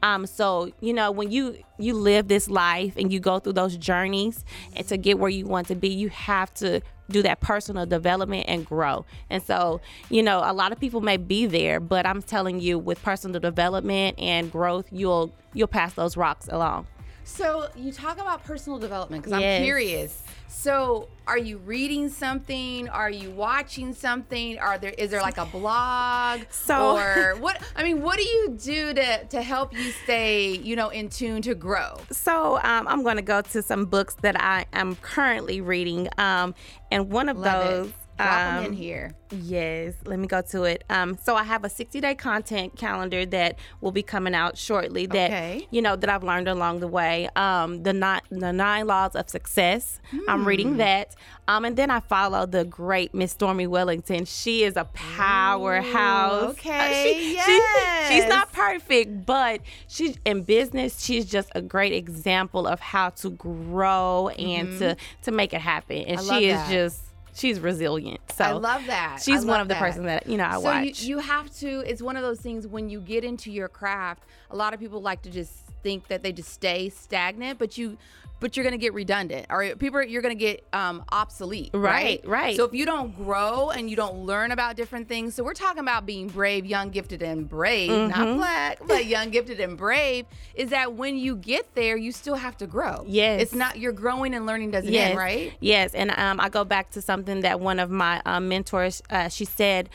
Um, 0.03 0.27
so 0.27 0.72
you 0.81 0.93
know, 0.93 1.10
when 1.10 1.31
you 1.31 1.57
you 1.79 1.95
live 1.95 2.27
this 2.27 2.48
life 2.48 2.95
and 2.95 3.12
you 3.12 3.19
go 3.19 3.39
through 3.39 3.53
those 3.53 3.75
journeys 3.75 4.45
and 4.75 4.88
to 4.88 4.98
get 4.98 5.17
where 5.17 5.31
you 5.31 5.45
want 5.45 5.67
to 5.69 5.75
be, 5.75 5.89
you 5.89 6.10
have 6.10 6.53
to 6.55 6.81
do 7.09 7.21
that 7.24 7.39
personal 7.39 7.85
development 7.85 8.45
and 8.47 8.65
grow. 8.65 9.05
And 9.29 9.41
so, 9.43 9.81
you 10.09 10.24
know, 10.24 10.41
a 10.43 10.53
lot 10.53 10.71
of 10.71 10.79
people 10.79 11.01
may 11.01 11.17
be 11.17 11.45
there, 11.45 11.79
but 11.79 12.05
I'm 12.05 12.21
telling 12.21 12.59
you, 12.59 12.79
with 12.79 13.01
personal 13.03 13.39
development 13.39 14.19
and 14.19 14.51
growth, 14.51 14.88
you'll 14.91 15.33
you'll 15.53 15.67
pass 15.67 15.93
those 15.93 16.17
rocks 16.17 16.47
along. 16.51 16.88
So 17.25 17.67
you 17.75 17.91
talk 17.91 18.20
about 18.20 18.44
personal 18.44 18.79
development 18.79 19.24
because 19.24 19.39
Yes. 19.39 19.60
I'm 19.60 19.65
curious. 19.65 20.22
So 20.48 21.10
are 21.27 21.38
you 21.38 21.58
reading 21.58 22.08
something? 22.10 22.88
Are 22.89 23.10
you 23.10 23.29
watching 23.32 23.94
something? 23.94 24.58
Are 24.60 24.77
there 24.77 24.91
is 24.91 25.10
there 25.12 25.22
like 25.22 25.38
a 25.38 25.46
blog? 25.46 26.41
So- 26.51 26.98
or 26.98 27.36
what? 27.39 27.62
I 27.75 27.84
mean, 27.84 28.01
what 28.01 28.17
do 28.17 28.24
you 28.24 28.50
do 28.62 28.94
to 28.94 29.25
to 29.25 29.41
help 29.41 29.74
you 29.74 29.91
stay 30.03 30.55
you 30.58 30.75
know 30.75 30.89
in 30.89 31.10
tune 31.10 31.41
to 31.44 31.55
grow? 31.55 31.98
So 32.12 32.55
um, 32.63 32.88
I'm 32.88 33.03
going 33.03 33.17
to 33.17 33.22
go 33.22 33.41
to 33.41 33.62
some 33.62 33.86
books 33.86 34.15
that 34.22 34.39
I 34.41 34.65
am 34.74 34.96
currently 34.98 35.62
reading, 35.62 36.08
um, 36.17 36.53
and 36.91 37.12
one 37.12 37.27
of 37.29 37.38
Love 37.38 37.67
those. 37.67 37.88
it. 37.88 37.94
Drop 38.17 38.38
'em 38.39 38.60
in 38.60 38.65
um, 38.67 38.74
here. 38.74 39.12
Yes, 39.31 39.95
let 40.05 40.19
me 40.19 40.27
go 40.27 40.41
to 40.41 40.63
it. 40.63 40.84
Um, 40.89 41.17
so 41.22 41.36
I 41.36 41.43
have 41.43 41.63
a 41.65 41.69
60 41.69 42.00
day 42.00 42.15
content 42.15 42.75
calendar 42.77 43.25
that 43.25 43.57
will 43.81 43.91
be 43.91 44.03
coming 44.03 44.34
out 44.34 44.57
shortly. 44.57 45.05
That 45.07 45.31
Okay. 45.31 45.67
you 45.72 45.81
know 45.81 45.95
that 45.98 46.10
I've 46.10 46.24
learned 46.24 46.48
along 46.48 46.79
the 46.79 46.88
way. 46.88 47.27
Um, 47.36 47.84
the 47.84 47.91
nine 47.91 48.22
the 48.29 48.53
nine 48.53 48.88
laws 48.88 49.15
of 49.15 49.29
success. 49.29 50.00
I'm 50.29 50.41
Hmm. 50.41 50.48
reading 50.48 50.77
that. 50.77 51.15
Um, 51.48 51.65
and 51.65 51.75
then 51.75 51.91
I 51.91 52.00
follow 52.00 52.45
the 52.45 52.63
great 52.65 53.13
Miss 53.13 53.31
Stormy 53.34 53.67
Wellington. 53.67 54.25
She 54.25 54.63
is 54.63 54.77
a 54.77 54.86
powerhouse. 54.86 56.43
Uh, 56.43 56.48
okay, 56.51 57.13
she- 57.19 57.39
she- 57.39 58.13
she's 58.15 58.27
not 58.27 58.51
perfect, 58.51 59.25
but 59.25 59.62
she's 59.88 60.17
in 60.25 60.43
business. 60.43 61.03
She's 61.03 61.25
just 61.25 61.50
a 61.55 61.62
great 61.62 61.93
example 61.93 62.67
of 62.67 62.79
how 62.79 63.10
to 63.10 63.29
grow 63.31 64.29
and 64.29 64.77
to 64.79 64.95
to 65.24 65.31
make 65.31 65.53
it 65.53 65.62
happen. 65.62 65.98
And 65.98 66.19
Mm-hmm. 66.19 66.31
I 66.31 66.39
she 66.39 66.45
is 66.50 66.57
that. 66.57 66.69
just 66.72 67.01
she's 67.36 67.60
resilient. 67.60 68.20
So 68.32 68.44
I 68.44 68.51
love 68.54 68.86
that. 68.88 69.22
She's 69.24 69.46
I 69.46 69.48
one 69.48 69.62
of 69.62 69.68
the 69.68 69.75
that. 69.75 69.82
person 69.82 70.06
that 70.06 70.27
you 70.27 70.38
know 70.38 70.46
I 70.46 70.54
so 70.54 70.60
watch. 70.62 71.04
You, 71.04 71.10
you 71.10 71.20
have 71.20 71.54
to. 71.58 71.84
It's 71.88 72.01
one 72.01 72.15
of 72.18 72.24
those 72.24 72.39
things 72.39 72.65
when 72.65 72.89
you 72.89 73.00
get 73.00 73.24
into 73.24 73.51
your 73.51 73.68
craft. 73.68 74.24
A 74.50 74.56
lot 74.56 74.74
of 74.74 74.80
people 74.80 75.01
like 75.01 75.22
to 75.24 75.30
just 75.30 75.64
think 75.86 76.08
that 76.08 76.24
they 76.24 76.34
just 76.34 76.50
stay 76.51 76.89
stagnant, 76.89 77.60
but 77.60 77.77
you. 77.77 77.98
But 78.42 78.58
you're 78.58 78.65
gonna 78.65 78.77
get 78.77 78.94
redundant, 78.94 79.46
or 79.50 79.75
people 79.77 80.04
you're 80.04 80.22
gonna 80.22 80.36
get 80.36 80.65
um, 80.74 81.06
obsolete, 81.10 81.72
right? 81.74 82.22
Right, 82.22 82.27
right. 82.27 82.56
So 82.58 82.65
if 82.65 82.74
you 82.74 82.86
don't 82.86 83.15
grow 83.15 83.70
and 83.70 83.89
you 83.89 83.96
don't 83.96 84.25
learn 84.25 84.51
about 84.51 84.75
different 84.75 85.08
things, 85.08 85.34
so 85.36 85.42
we're 85.44 85.54
talking 85.54 85.80
about 85.80 86.06
being 86.06 86.27
brave, 86.27 86.65
young, 86.65 86.89
gifted, 86.89 87.24
and 87.24 87.48
brave, 87.48 87.89
Mm-hmm. 87.89 88.10
not 88.20 88.36
black, 88.38 88.80
but 88.86 89.06
young, 89.15 89.30
gifted, 89.30 89.62
and 89.62 89.77
brave. 89.77 90.25
Is 90.54 90.72
that 90.72 90.94
when 90.94 91.15
you 91.15 91.38
get 91.38 91.74
there, 91.75 91.96
you 91.96 92.12
still 92.12 92.36
have 92.36 92.58
to 92.58 92.68
grow? 92.68 93.06
Yes. 93.08 93.42
it's 93.42 93.56
not 93.56 93.80
you're 93.80 93.94
growing 93.94 94.36
and 94.36 94.46
learning 94.46 94.72
doesn't 94.72 94.92
yes, 94.92 95.12
end, 95.12 95.18
right? 95.18 95.54
Yes, 95.62 95.94
and 95.96 96.12
um, 96.12 96.42
I 96.42 96.50
go 96.50 96.65
back 96.65 96.92
to 96.92 97.01
something 97.01 97.39
that 97.42 97.62
one 97.62 97.80
of 97.80 97.89
my 97.89 98.22
um, 98.25 98.50
mentors 98.50 99.01
uh, 99.10 99.30
she 99.30 99.46
said, 99.46 99.88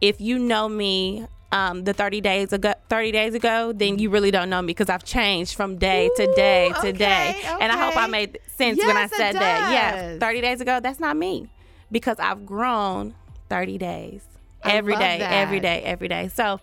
if 0.00 0.20
you 0.20 0.38
know 0.38 0.68
me. 0.68 1.26
Um, 1.52 1.82
the 1.82 1.92
30 1.92 2.20
days 2.20 2.52
ago 2.52 2.74
30 2.88 3.10
days 3.10 3.34
ago 3.34 3.72
then 3.72 3.98
you 3.98 4.08
really 4.08 4.30
don't 4.30 4.48
know 4.50 4.62
me 4.62 4.66
because 4.68 4.88
I've 4.88 5.02
changed 5.02 5.56
from 5.56 5.78
day 5.78 6.08
to 6.16 6.32
day 6.34 6.68
Ooh, 6.70 6.80
to 6.80 6.92
day 6.92 7.34
okay, 7.40 7.56
and 7.60 7.72
I 7.72 7.76
hope 7.76 7.96
I 7.96 8.06
made 8.06 8.38
sense 8.46 8.78
when 8.78 8.96
I 8.96 9.08
said 9.08 9.34
that 9.34 9.72
yeah 9.72 10.18
30 10.20 10.40
days 10.42 10.60
ago 10.60 10.78
that's 10.78 11.00
not 11.00 11.16
me 11.16 11.50
because 11.90 12.20
I've 12.20 12.46
grown 12.46 13.16
30 13.48 13.78
days 13.78 14.22
I 14.62 14.76
every 14.76 14.94
day 14.94 15.26
every 15.28 15.58
that. 15.58 15.62
day 15.62 15.82
every 15.82 16.06
day 16.06 16.28
so 16.28 16.60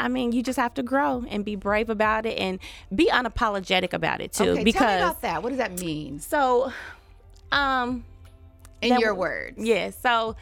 I 0.00 0.08
mean, 0.08 0.32
you 0.32 0.42
just 0.42 0.58
have 0.58 0.72
to 0.74 0.82
grow 0.82 1.24
and 1.28 1.44
be 1.44 1.56
brave 1.56 1.90
about 1.90 2.24
it 2.24 2.38
and 2.38 2.58
be 2.94 3.10
unapologetic 3.10 3.92
about 3.92 4.22
it 4.22 4.32
too. 4.32 4.50
Okay, 4.52 4.64
because 4.64 4.80
tell 4.80 4.88
me 4.96 5.02
about 5.02 5.20
that. 5.20 5.42
What 5.42 5.50
does 5.50 5.58
that 5.58 5.78
mean 5.78 6.20
so, 6.20 6.72
um, 7.52 8.04
in 8.80 8.98
your 8.98 9.14
w- 9.14 9.20
words? 9.20 9.58
yeah. 9.58 9.90
So, 9.90 10.36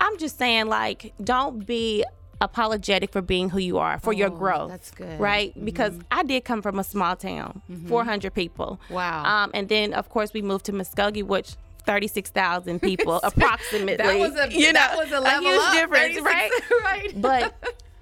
I'm 0.00 0.16
just 0.18 0.38
saying, 0.38 0.66
like, 0.68 1.12
don't 1.22 1.66
be 1.66 2.04
apologetic 2.40 3.10
for 3.12 3.22
being 3.22 3.50
who 3.50 3.58
you 3.58 3.78
are 3.78 3.98
for 4.00 4.12
your 4.12 4.28
Oh, 4.28 4.36
growth. 4.36 4.70
that's 4.70 4.90
good. 4.90 5.18
right? 5.18 5.52
Because 5.64 5.98
I 6.10 6.22
did 6.22 6.44
come 6.44 6.60
from 6.62 6.78
a 6.78 6.84
small 6.84 7.16
town, 7.16 7.62
400 7.88 8.34
people. 8.34 8.78
Wow. 8.90 9.24
Um, 9.24 9.50
and 9.54 9.68
then 9.68 9.92
of 9.94 10.08
course 10.10 10.32
we 10.32 10.42
moved 10.42 10.64
to 10.66 10.72
Muskogee, 10.72 11.22
which. 11.24 11.54
36,000 11.86 12.82
people 12.82 13.20
approximately. 13.22 13.94
That 13.94 14.18
was 14.18 14.34
a 14.34 14.50
you 14.50 14.72
know, 14.72 14.88
was 14.96 15.12
a 15.12 15.20
level 15.20 15.48
huge 15.48 15.60
up, 15.62 15.72
difference, 15.72 16.20
right? 16.20 16.50
right. 16.82 17.12
But 17.22 17.54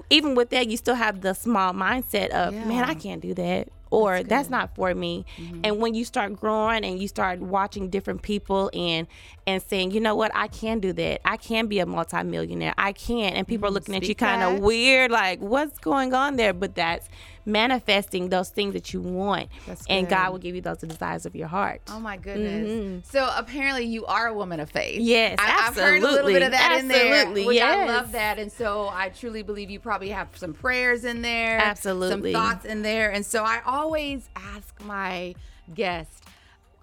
even 0.09 0.35
with 0.35 0.49
that, 0.51 0.69
you 0.71 0.79
still 0.79 0.95
have 0.95 1.21
the 1.21 1.35
small 1.35 1.75
mindset 1.75 2.31
of, 2.31 2.55
man, 2.55 2.85
I 2.85 2.95
can't 2.95 3.21
do 3.21 3.35
that. 3.35 3.69
Or 3.95 4.23
that's, 4.23 4.51
not 4.51 4.75
for 4.75 4.95
me. 4.95 5.25
And 5.63 5.79
when 5.79 5.95
you 5.95 6.05
start 6.05 6.35
growing 6.35 6.85
and 6.85 7.01
you 7.01 7.09
start 7.09 7.41
watching 7.41 7.89
different 7.89 8.23
people 8.23 8.71
and 8.75 9.07
and 9.47 9.63
saying, 9.63 9.91
you 9.91 10.01
know 10.01 10.15
what, 10.15 10.31
I 10.35 10.49
can 10.49 10.81
do 10.81 10.93
that. 10.95 11.21
I 11.25 11.37
can 11.37 11.67
be 11.67 11.79
a 11.79 11.87
multimillionaire. 11.87 12.75
I 12.79 12.93
can. 12.93 13.35
And 13.35 13.47
people 13.47 13.69
are 13.69 13.71
looking 13.71 13.95
at 13.95 14.09
you 14.09 14.15
kind 14.15 14.43
of 14.43 14.63
weird, 14.63 15.11
like, 15.11 15.41
what's 15.41 15.79
going 15.79 16.15
on 16.15 16.37
there? 16.37 16.53
But 16.55 16.75
that's 16.75 17.09
manifesting 17.45 18.29
those 18.29 18.49
things 18.49 18.75
that 18.75 18.93
you 18.93 19.01
want. 19.01 19.49
And. 19.89 20.09
God 20.15 20.33
will 20.33 20.39
give 20.39 20.55
you 20.55 20.61
those 20.61 20.79
desires 20.79 21.27
of 21.27 21.35
your 21.35 21.49
heart. 21.49 21.81
Oh 21.89 21.99
my 21.99 22.17
goodness! 22.17 23.09
So 23.09 23.29
apparently, 23.37 23.85
you 23.85 24.05
are 24.07 24.29
a 24.29 24.35
woman 24.35 24.61
of 24.61 24.71
faith. 24.71 25.01
Mm-hmm. 25.01 25.09
Yes, 25.09 25.39
I, 25.41 25.47
have 25.47 25.75
heard 25.75 26.03
a 26.03 26.07
little 26.07 26.31
bit 26.31 26.43
of 26.43 26.53
that 26.53 26.79
in 26.81 26.89
there, 26.89 27.15
Absolutely, 27.15 27.47
which 27.47 27.61
I 27.61 27.87
love 27.87 28.13
that. 28.13 28.39
And 28.39 28.53
so 28.53 28.89
I 28.89 29.09
truly 29.09 29.43
believe 29.43 29.71
you 29.71 29.81
probably 29.81 30.11
have 30.11 30.29
some 30.37 30.53
prayers 30.53 31.05
in 31.05 31.23
there, 31.23 31.59
Absolutely. 31.59 32.33
some 32.33 32.43
thoughts 32.43 32.65
in 32.65 32.83
there. 32.83 33.11
And 33.11 33.25
so 33.25 33.45
I 33.45 33.61
always 33.65 34.29
ask 34.37 34.81
my 34.85 35.35
guest. 35.75 36.25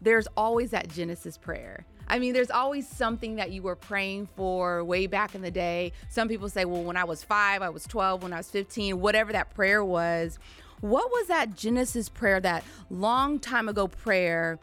There's 0.02 0.28
always 0.36 0.72
that 0.72 0.90
Genesis 0.90 1.38
prayer. 1.38 1.86
I 2.12 2.20
mean, 2.20 2.34
there's 2.34 2.52
always 2.52 2.86
something 2.90 3.38
that 3.38 3.52
you 3.52 3.62
were 3.62 3.78
praying 3.78 4.28
for 4.36 4.84
way 4.84 5.08
back 5.08 5.34
in 5.34 5.42
the 5.42 5.50
day. 5.50 5.94
Some 6.10 6.28
people 6.28 6.50
say, 6.50 6.66
well, 6.66 6.84
when 6.84 6.98
I 6.98 7.06
was 7.06 7.24
five, 7.24 7.62
I 7.62 7.70
was 7.70 7.86
12, 7.86 8.24
when 8.24 8.34
I 8.34 8.38
was 8.38 8.52
15, 8.52 9.00
whatever 9.00 9.32
that 9.32 9.56
prayer 9.56 9.84
was. 9.84 10.38
What 10.82 11.10
was 11.10 11.28
that 11.30 11.56
Genesis 11.56 12.10
prayer, 12.10 12.42
that 12.42 12.66
long 12.90 13.40
time 13.40 13.70
ago 13.70 13.88
prayer 13.88 14.60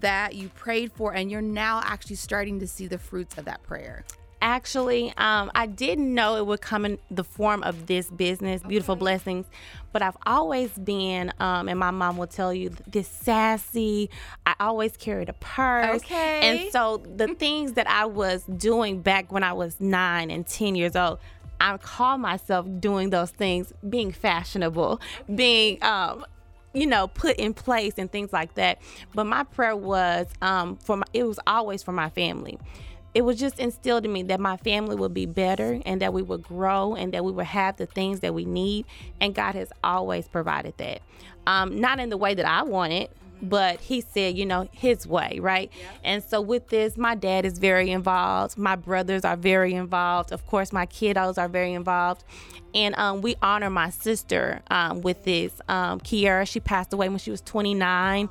that 0.00 0.34
you 0.34 0.48
prayed 0.48 0.90
for, 0.90 1.14
and 1.14 1.30
you're 1.30 1.40
now 1.40 1.82
actually 1.84 2.16
starting 2.16 2.58
to 2.58 2.66
see 2.66 2.88
the 2.88 2.98
fruits 2.98 3.38
of 3.38 3.44
that 3.44 3.62
prayer? 3.62 4.04
Actually, 4.40 5.12
um, 5.16 5.50
I 5.54 5.66
didn't 5.66 6.14
know 6.14 6.36
it 6.36 6.46
would 6.46 6.60
come 6.60 6.84
in 6.84 6.98
the 7.10 7.24
form 7.24 7.62
of 7.64 7.86
this 7.86 8.08
business, 8.08 8.62
Beautiful 8.62 8.94
Blessings, 8.94 9.46
but 9.92 10.00
I've 10.00 10.16
always 10.26 10.70
been, 10.70 11.32
um, 11.40 11.68
and 11.68 11.78
my 11.78 11.90
mom 11.90 12.16
will 12.16 12.28
tell 12.28 12.54
you, 12.54 12.70
this 12.86 13.08
sassy. 13.08 14.10
I 14.46 14.54
always 14.60 14.96
carried 14.96 15.28
a 15.28 15.32
purse. 15.32 16.02
Okay. 16.02 16.40
And 16.42 16.72
so 16.72 16.98
the 17.16 17.34
things 17.38 17.72
that 17.72 17.90
I 17.90 18.04
was 18.04 18.44
doing 18.44 19.00
back 19.00 19.32
when 19.32 19.42
I 19.42 19.54
was 19.54 19.80
nine 19.80 20.30
and 20.30 20.46
10 20.46 20.76
years 20.76 20.94
old, 20.94 21.18
I 21.60 21.76
call 21.78 22.18
myself 22.18 22.66
doing 22.78 23.10
those 23.10 23.30
things, 23.30 23.72
being 23.88 24.12
fashionable, 24.12 25.00
being, 25.34 25.82
um, 25.82 26.24
you 26.74 26.86
know, 26.86 27.08
put 27.08 27.36
in 27.36 27.54
place 27.54 27.94
and 27.98 28.10
things 28.10 28.32
like 28.32 28.54
that. 28.54 28.78
But 29.14 29.24
my 29.24 29.42
prayer 29.42 29.74
was 29.74 30.26
um, 30.42 30.76
for 30.76 30.98
my, 30.98 31.06
it 31.12 31.24
was 31.24 31.40
always 31.46 31.82
for 31.82 31.92
my 31.92 32.10
family. 32.10 32.58
It 33.18 33.24
was 33.24 33.36
just 33.36 33.58
instilled 33.58 34.04
in 34.04 34.12
me 34.12 34.22
that 34.22 34.38
my 34.38 34.56
family 34.58 34.94
would 34.94 35.12
be 35.12 35.26
better 35.26 35.80
and 35.84 36.00
that 36.00 36.12
we 36.12 36.22
would 36.22 36.44
grow 36.44 36.94
and 36.94 37.12
that 37.12 37.24
we 37.24 37.32
would 37.32 37.46
have 37.46 37.76
the 37.76 37.86
things 37.86 38.20
that 38.20 38.32
we 38.32 38.44
need. 38.44 38.86
And 39.20 39.34
God 39.34 39.56
has 39.56 39.72
always 39.82 40.28
provided 40.28 40.74
that. 40.76 41.02
Um, 41.44 41.80
not 41.80 41.98
in 41.98 42.10
the 42.10 42.16
way 42.16 42.34
that 42.34 42.46
I 42.46 42.62
wanted, 42.62 43.08
but 43.42 43.80
He 43.80 44.02
said, 44.02 44.38
you 44.38 44.46
know, 44.46 44.68
His 44.70 45.04
way, 45.04 45.40
right? 45.40 45.68
And 46.04 46.22
so 46.22 46.40
with 46.40 46.68
this, 46.68 46.96
my 46.96 47.16
dad 47.16 47.44
is 47.44 47.58
very 47.58 47.90
involved. 47.90 48.56
My 48.56 48.76
brothers 48.76 49.24
are 49.24 49.36
very 49.36 49.74
involved. 49.74 50.30
Of 50.30 50.46
course, 50.46 50.72
my 50.72 50.86
kiddos 50.86 51.38
are 51.38 51.48
very 51.48 51.72
involved. 51.72 52.22
And 52.72 52.94
um, 52.96 53.20
we 53.20 53.34
honor 53.42 53.68
my 53.68 53.90
sister 53.90 54.62
um, 54.70 55.00
with 55.00 55.24
this. 55.24 55.60
Um, 55.68 55.98
Kiara, 55.98 56.46
she 56.46 56.60
passed 56.60 56.92
away 56.92 57.08
when 57.08 57.18
she 57.18 57.32
was 57.32 57.40
29. 57.40 58.28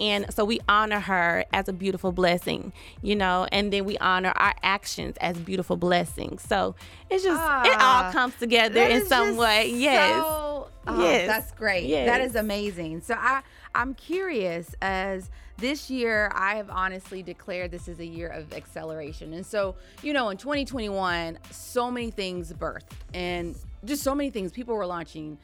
And 0.00 0.32
so 0.32 0.44
we 0.44 0.60
honor 0.68 1.00
her 1.00 1.44
as 1.52 1.68
a 1.68 1.72
beautiful 1.72 2.12
blessing, 2.12 2.72
you 3.02 3.16
know, 3.16 3.46
and 3.50 3.72
then 3.72 3.84
we 3.84 3.98
honor 3.98 4.32
our 4.36 4.54
actions 4.62 5.16
as 5.20 5.36
beautiful 5.38 5.76
blessings. 5.76 6.42
So 6.42 6.74
it's 7.10 7.24
just, 7.24 7.42
it 7.42 7.72
all 7.80 8.04
Ah, 8.04 8.10
comes 8.12 8.34
together 8.36 8.80
in 8.80 9.06
some 9.06 9.36
way. 9.36 9.70
Yes. 9.70 10.24
So, 10.24 10.68
oh, 10.86 11.00
Yes. 11.00 11.26
That's 11.26 11.52
great. 11.52 11.82
That 12.06 12.20
Yes. 12.20 12.30
is 12.30 12.36
amazing. 12.36 13.00
So 13.02 13.14
I 13.14 13.42
I'm 13.74 13.94
curious 13.94 14.74
as 14.80 15.28
this 15.58 15.90
year 15.90 16.30
I 16.34 16.54
have 16.56 16.70
honestly 16.70 17.22
declared 17.22 17.70
this 17.70 17.88
is 17.88 17.98
a 17.98 18.06
year 18.06 18.28
of 18.28 18.52
acceleration. 18.54 19.32
And 19.34 19.44
so, 19.44 19.74
you 20.02 20.12
know, 20.12 20.30
in 20.30 20.36
2021, 20.38 21.38
so 21.50 21.90
many 21.90 22.10
things 22.10 22.52
birthed 22.52 22.82
and 23.12 23.54
just 23.84 24.02
so 24.02 24.14
many 24.14 24.30
things 24.30 24.50
people 24.52 24.74
were 24.74 24.86
launching 24.86 25.38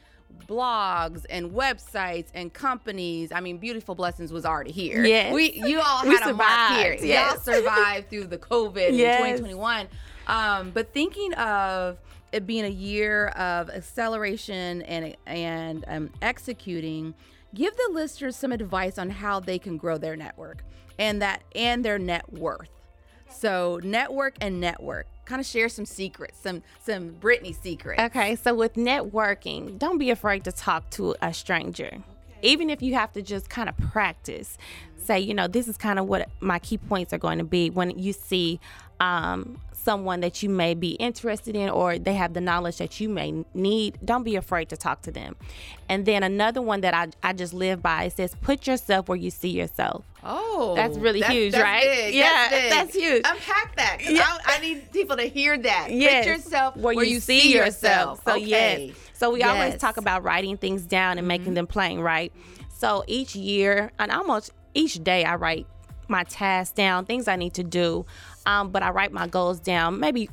blogs 0.47 1.25
and 1.29 1.51
websites 1.51 2.27
and 2.33 2.53
companies. 2.53 3.31
I 3.31 3.39
mean, 3.39 3.57
Beautiful 3.57 3.95
Blessings 3.95 4.31
was 4.31 4.45
already 4.45 4.71
here. 4.71 5.03
Yes. 5.05 5.33
We 5.33 5.51
you 5.53 5.79
all 5.79 6.03
We 6.03 6.09
had 6.15 6.29
a 6.29 6.33
mark 6.33 6.71
here. 6.79 6.97
survived, 6.97 7.03
yes. 7.03 7.33
Y'all 7.47 7.55
survived 7.55 8.09
through 8.09 8.25
the 8.27 8.37
COVID 8.37 8.95
Yes. 8.97 9.19
in 9.21 9.37
2021. 9.37 9.87
Um, 10.27 10.71
but 10.71 10.93
thinking 10.93 11.33
of 11.35 11.97
it 12.31 12.45
being 12.47 12.65
a 12.65 12.69
year 12.69 13.27
of 13.29 13.69
acceleration 13.69 14.81
and 14.83 15.15
and 15.25 15.85
um, 15.87 16.09
executing, 16.21 17.13
give 17.53 17.75
the 17.77 17.89
listeners 17.93 18.35
some 18.35 18.51
advice 18.51 18.97
on 18.97 19.09
how 19.09 19.39
they 19.39 19.57
can 19.59 19.77
grow 19.77 19.97
their 19.97 20.15
network 20.15 20.63
and 20.99 21.21
that 21.21 21.41
and 21.55 21.85
their 21.85 21.97
net 21.99 22.31
worth. 22.33 22.69
So 23.29 23.79
network 23.83 24.35
and 24.41 24.59
network. 24.59 25.07
Kind 25.25 25.39
of 25.41 25.45
share 25.47 25.69
some 25.69 25.85
secrets, 25.85 26.39
some 26.39 26.61
some 26.85 27.09
Brittany 27.19 27.51
secrets. 27.53 28.01
Okay, 28.01 28.35
so 28.35 28.53
with 28.53 28.75
networking, 28.75 29.77
don't 29.79 29.97
be 29.97 30.09
afraid 30.11 30.43
to 30.45 30.51
talk 30.51 30.89
to 30.91 31.15
a 31.21 31.33
stranger. 31.33 31.97
even 32.41 32.69
if 32.69 32.81
you 32.81 32.93
have 32.93 33.11
to 33.13 33.21
just 33.21 33.49
kind 33.49 33.67
of 33.67 33.75
practice, 33.77 34.57
say, 34.97 35.19
you 35.19 35.33
know, 35.33 35.47
this 35.47 35.67
is 35.67 35.77
kind 35.77 35.97
of 35.99 36.05
what 36.07 36.29
my 36.39 36.59
key 36.59 36.77
points 36.77 37.11
are 37.13 37.17
going 37.17 37.39
to 37.39 37.43
be 37.43 37.69
when 37.69 37.89
you 37.97 38.13
see 38.13 38.59
um, 38.99 39.59
someone 39.85 40.19
that 40.21 40.43
you 40.43 40.49
may 40.49 40.73
be 40.73 40.93
interested 40.93 41.55
in 41.55 41.69
or 41.69 41.97
they 41.97 42.15
have 42.15 42.33
the 42.33 42.41
knowledge 42.41 42.77
that 42.77 42.99
you 42.99 43.07
may 43.07 43.45
need, 43.53 43.97
don't 44.03 44.23
be 44.23 44.35
afraid 44.35 44.67
to 44.69 44.75
talk 44.75 45.03
to 45.03 45.11
them. 45.11 45.35
And 45.87 46.05
then 46.05 46.23
another 46.23 46.61
one 46.61 46.81
that 46.81 46.93
I, 46.93 47.09
I 47.21 47.33
just 47.33 47.53
live 47.53 47.81
by, 47.81 48.05
it 48.05 48.13
says, 48.13 48.35
put 48.41 48.65
yourself 48.65 49.07
where 49.07 49.17
you 49.17 49.29
see 49.29 49.49
yourself. 49.49 50.03
Oh, 50.23 50.73
That's 50.75 50.97
really 50.97 51.21
huge, 51.21 51.51
that's 51.51 51.63
right? 51.63 51.83
Big. 51.83 52.15
Yeah, 52.15 52.47
that's, 52.49 52.75
that's 52.75 52.95
huge. 52.95 53.21
Unpack 53.25 53.75
that. 53.75 53.99
Yeah. 54.01 54.23
I, 54.25 54.55
I 54.55 54.59
need 54.59 54.91
people 54.91 55.15
to 55.17 55.25
hear 55.25 55.55
that. 55.55 55.91
Yes, 55.91 56.25
Put 56.25 56.31
yourself 56.31 56.77
where, 56.77 57.05
you, 57.05 57.19
see 57.19 57.53
yourself. 57.53 58.23
So 58.25 58.33
okay. 58.33 58.87
yes. 58.87 58.97
So 59.13 59.31
we 59.31 59.43
always 59.43 59.77
talk 59.77 59.97
about 59.97 60.23
writing 60.23 60.57
things 60.57 60.81
down 60.81 61.19
and 61.19 61.27
making 61.27 61.47
mm-hmm. 61.47 61.53
them 61.53 61.67
plain, 61.67 61.99
right? 61.99 62.33
So 62.75 63.03
each 63.07 63.35
year 63.35 63.91
and 63.99 64.11
almost 64.11 64.51
each 64.73 65.01
day 65.03 65.23
I 65.23 65.35
write 65.35 65.67
my 66.07 66.23
tasks 66.23 66.73
down, 66.73 67.05
things 67.05 67.27
I 67.27 67.35
need 67.35 67.53
to 67.53 67.63
do. 67.63 68.05
Um, 68.45 68.69
but 68.71 68.83
I 68.83 68.89
write 68.91 69.11
my 69.11 69.27
goals 69.27 69.59
down 69.59 69.99
maybe 69.99 70.29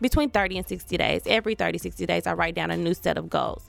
between 0.00 0.30
30 0.30 0.58
and 0.58 0.66
60 0.68 0.96
days. 0.96 1.22
Every 1.26 1.54
30, 1.54 1.78
60 1.78 2.06
days 2.06 2.26
I 2.26 2.32
write 2.32 2.54
down 2.54 2.70
a 2.70 2.76
new 2.76 2.94
set 2.94 3.18
of 3.18 3.28
goals. 3.28 3.62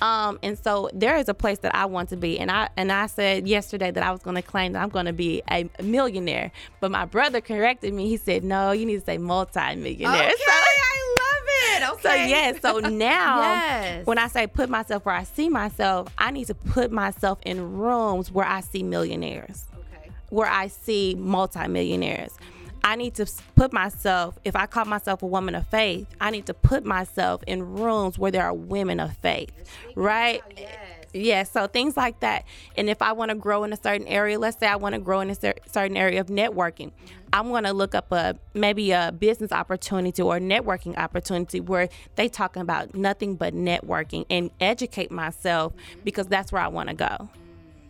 Um, 0.00 0.38
and 0.44 0.56
so 0.56 0.88
there 0.92 1.16
is 1.16 1.28
a 1.28 1.34
place 1.34 1.58
that 1.60 1.74
I 1.74 1.86
want 1.86 2.08
to 2.10 2.16
be, 2.16 2.38
and 2.38 2.52
I 2.52 2.68
and 2.76 2.92
I 2.92 3.06
said 3.06 3.48
yesterday 3.48 3.90
that 3.90 4.02
I 4.04 4.12
was 4.12 4.22
going 4.22 4.36
to 4.36 4.42
claim 4.42 4.72
that 4.74 4.82
I'm 4.82 4.90
going 4.90 5.06
to 5.06 5.12
be 5.12 5.42
a 5.50 5.68
millionaire, 5.82 6.52
but 6.78 6.92
my 6.92 7.04
brother 7.04 7.40
corrected 7.40 7.92
me. 7.92 8.08
He 8.08 8.16
said, 8.16 8.44
"No, 8.44 8.70
you 8.70 8.86
need 8.86 9.00
to 9.00 9.04
say 9.04 9.18
multi-millionaire." 9.18 10.08
Okay, 10.28 10.34
So- 10.38 10.52
I 10.52 11.14
love 11.18 11.44
it. 11.46 11.88
Okay. 11.94 12.02
so 12.02 12.14
yes, 12.14 12.60
so 12.62 12.78
now 12.78 13.40
Yes. 13.40 14.06
when 14.06 14.18
I 14.18 14.28
say 14.28 14.46
put 14.46 14.68
myself 14.70 15.04
where 15.04 15.16
I 15.16 15.24
see 15.24 15.48
myself, 15.48 16.08
I 16.16 16.30
need 16.30 16.46
to 16.46 16.54
put 16.54 16.92
myself 16.92 17.38
in 17.44 17.72
rooms 17.78 18.30
where 18.30 18.46
I 18.46 18.60
see 18.60 18.84
millionaires, 18.84 19.64
Okay. 19.74 20.10
where 20.30 20.48
I 20.48 20.68
see 20.68 21.16
multimillionaires. 21.18 22.36
I 22.84 22.96
need 22.96 23.14
to 23.16 23.26
put 23.54 23.72
myself, 23.72 24.38
if 24.44 24.56
I 24.56 24.66
call 24.66 24.84
myself 24.84 25.22
a 25.22 25.26
woman 25.26 25.54
of 25.54 25.66
faith, 25.66 26.06
I 26.20 26.30
need 26.30 26.46
to 26.46 26.54
put 26.54 26.84
myself 26.84 27.42
in 27.46 27.74
rooms 27.74 28.18
where 28.18 28.30
there 28.30 28.44
are 28.44 28.54
women 28.54 29.00
of 29.00 29.16
faith, 29.16 29.52
right? 29.94 30.42
Eh, 30.56 30.60
yes. 30.60 30.70
Yeah, 31.14 31.42
so 31.44 31.66
things 31.66 31.96
like 31.96 32.20
that. 32.20 32.44
And 32.76 32.90
if 32.90 33.00
I 33.00 33.12
want 33.12 33.30
to 33.30 33.34
grow 33.34 33.64
in 33.64 33.72
a 33.72 33.76
certain 33.76 34.06
area, 34.06 34.38
let's 34.38 34.58
say 34.58 34.66
I 34.66 34.76
want 34.76 34.94
to 34.94 35.00
grow 35.00 35.20
in 35.20 35.30
a 35.30 35.34
cer- 35.34 35.54
certain 35.66 35.96
area 35.96 36.20
of 36.20 36.26
networking, 36.26 36.92
I'm 37.32 37.48
going 37.48 37.64
to 37.64 37.72
look 37.72 37.94
up 37.94 38.12
a 38.12 38.36
maybe 38.54 38.92
a 38.92 39.12
business 39.12 39.52
opportunity 39.52 40.20
or 40.22 40.36
a 40.36 40.40
networking 40.40 40.96
opportunity 40.96 41.60
where 41.60 41.88
they 42.16 42.28
talking 42.28 42.62
about 42.62 42.94
nothing 42.94 43.36
but 43.36 43.54
networking 43.54 44.26
and 44.30 44.50
educate 44.60 45.10
myself 45.10 45.72
because 46.04 46.26
that's 46.26 46.52
where 46.52 46.62
I 46.62 46.68
want 46.68 46.90
to 46.90 46.94
go. 46.94 47.28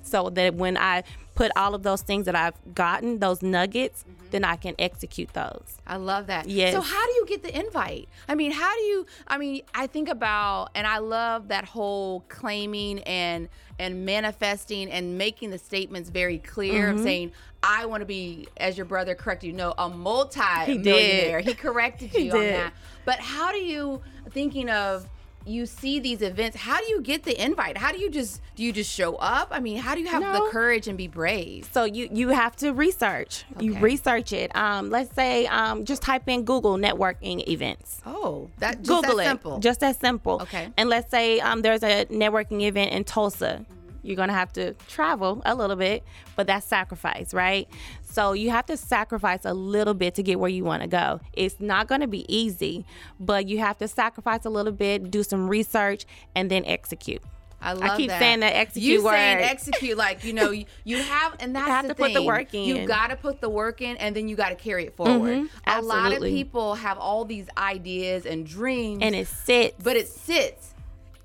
So 0.02 0.30
that 0.30 0.54
when 0.54 0.76
I 0.76 1.02
put 1.38 1.52
all 1.56 1.72
of 1.72 1.84
those 1.84 2.02
things 2.02 2.26
that 2.26 2.34
I've 2.34 2.74
gotten, 2.74 3.20
those 3.20 3.42
nuggets, 3.42 4.04
then 4.32 4.44
I 4.44 4.56
can 4.56 4.74
execute 4.76 5.32
those. 5.34 5.78
I 5.86 5.96
love 5.96 6.26
that. 6.26 6.48
Yes. 6.48 6.74
So 6.74 6.80
how 6.80 7.06
do 7.06 7.12
you 7.12 7.26
get 7.28 7.44
the 7.44 7.56
invite? 7.56 8.08
I 8.28 8.34
mean, 8.34 8.50
how 8.50 8.74
do 8.74 8.80
you 8.82 9.06
I 9.28 9.38
mean, 9.38 9.62
I 9.72 9.86
think 9.86 10.08
about 10.08 10.70
and 10.74 10.84
I 10.84 10.98
love 10.98 11.46
that 11.48 11.64
whole 11.64 12.24
claiming 12.28 12.98
and 13.04 13.48
and 13.78 14.04
manifesting 14.04 14.90
and 14.90 15.16
making 15.16 15.50
the 15.50 15.58
statements 15.58 16.10
very 16.10 16.38
clear 16.38 16.88
Mm-hmm. 16.88 16.98
of 16.98 17.04
saying 17.04 17.32
I 17.62 17.86
want 17.86 18.00
to 18.00 18.06
be 18.06 18.48
as 18.56 18.76
your 18.76 18.86
brother 18.86 19.14
corrected 19.14 19.46
you 19.46 19.56
know 19.56 19.74
a 19.78 19.88
multi-millionaire. 19.88 21.38
He 21.38 21.44
did. 21.44 21.46
he 21.46 21.54
corrected 21.54 22.14
you 22.24 22.32
on 22.32 22.40
did. 22.40 22.54
that. 22.54 22.72
But 23.04 23.20
how 23.20 23.52
do 23.52 23.58
you 23.58 24.02
thinking 24.30 24.68
of 24.70 25.06
you 25.44 25.66
see 25.66 25.98
these 25.98 26.22
events, 26.22 26.56
how 26.56 26.78
do 26.78 26.86
you 26.86 27.00
get 27.00 27.22
the 27.22 27.42
invite? 27.42 27.78
How 27.78 27.92
do 27.92 27.98
you 27.98 28.10
just 28.10 28.40
do 28.54 28.62
you 28.62 28.72
just 28.72 28.90
show 28.90 29.16
up? 29.16 29.48
I 29.50 29.60
mean, 29.60 29.78
how 29.78 29.94
do 29.94 30.00
you 30.00 30.08
have 30.08 30.22
the 30.22 30.48
courage 30.50 30.88
and 30.88 30.98
be 30.98 31.08
brave? 31.08 31.68
So 31.72 31.84
you 31.84 32.08
you 32.12 32.28
have 32.28 32.56
to 32.56 32.72
research. 32.72 33.44
You 33.58 33.78
research 33.78 34.32
it. 34.32 34.54
Um, 34.54 34.90
let's 34.90 35.14
say 35.14 35.46
um, 35.46 35.84
just 35.84 36.02
type 36.02 36.28
in 36.28 36.44
Google 36.44 36.76
networking 36.76 37.46
events. 37.48 38.00
Oh, 38.04 38.50
that 38.58 38.78
just 38.78 38.88
Google 38.88 39.16
that 39.16 39.22
it. 39.22 39.28
simple. 39.28 39.58
Just 39.58 39.80
that 39.80 40.00
simple. 40.00 40.42
Okay. 40.42 40.68
And 40.76 40.88
let's 40.88 41.10
say 41.10 41.40
um, 41.40 41.62
there's 41.62 41.82
a 41.82 42.04
networking 42.06 42.62
event 42.62 42.92
in 42.92 43.04
Tulsa. 43.04 43.64
You're 44.08 44.16
gonna 44.16 44.32
have 44.32 44.52
to 44.54 44.72
travel 44.88 45.42
a 45.44 45.54
little 45.54 45.76
bit, 45.76 46.02
but 46.34 46.46
that's 46.46 46.66
sacrifice, 46.66 47.34
right? 47.34 47.68
So 48.02 48.32
you 48.32 48.48
have 48.50 48.64
to 48.66 48.76
sacrifice 48.78 49.44
a 49.44 49.52
little 49.52 49.92
bit 49.92 50.14
to 50.14 50.22
get 50.22 50.40
where 50.40 50.48
you 50.48 50.64
want 50.64 50.80
to 50.82 50.88
go. 50.88 51.20
It's 51.34 51.60
not 51.60 51.88
gonna 51.88 52.06
be 52.08 52.24
easy, 52.34 52.86
but 53.20 53.48
you 53.48 53.58
have 53.58 53.76
to 53.78 53.86
sacrifice 53.88 54.46
a 54.46 54.50
little 54.50 54.72
bit, 54.72 55.10
do 55.10 55.22
some 55.22 55.46
research, 55.46 56.06
and 56.34 56.50
then 56.50 56.64
execute. 56.64 57.22
I 57.60 57.72
love 57.72 57.80
that. 57.82 57.90
I 57.90 57.96
keep 57.96 58.08
that. 58.08 58.18
saying 58.20 58.40
that 58.40 58.54
execute 58.56 58.92
You 58.92 59.02
saying 59.02 59.38
execute 59.38 59.98
like 59.98 60.24
you 60.24 60.32
know 60.32 60.52
you, 60.52 60.64
you 60.84 61.02
have 61.02 61.36
and 61.40 61.54
that's 61.56 61.66
you 61.66 61.72
have 61.72 61.88
the 61.88 61.94
to 61.94 62.02
put 62.02 62.14
the 62.14 62.22
work 62.22 62.54
in. 62.54 62.64
You 62.64 62.86
got 62.86 63.10
to 63.10 63.16
put 63.16 63.40
the 63.42 63.50
work 63.50 63.82
in 63.82 63.96
and 63.98 64.16
then 64.16 64.28
you 64.28 64.36
got 64.36 64.50
to 64.50 64.54
carry 64.54 64.86
it 64.86 64.96
forward. 64.96 65.36
Mhm, 65.36 65.48
A 65.66 65.82
lot 65.82 66.12
of 66.14 66.22
people 66.22 66.76
have 66.76 66.98
all 66.98 67.24
these 67.26 67.46
ideas 67.58 68.24
and 68.26 68.46
dreams, 68.46 69.00
And 69.02 69.14
it 69.14 69.26
sits. 69.26 69.74
but 69.82 69.96
it 69.96 70.08
sits 70.08 70.72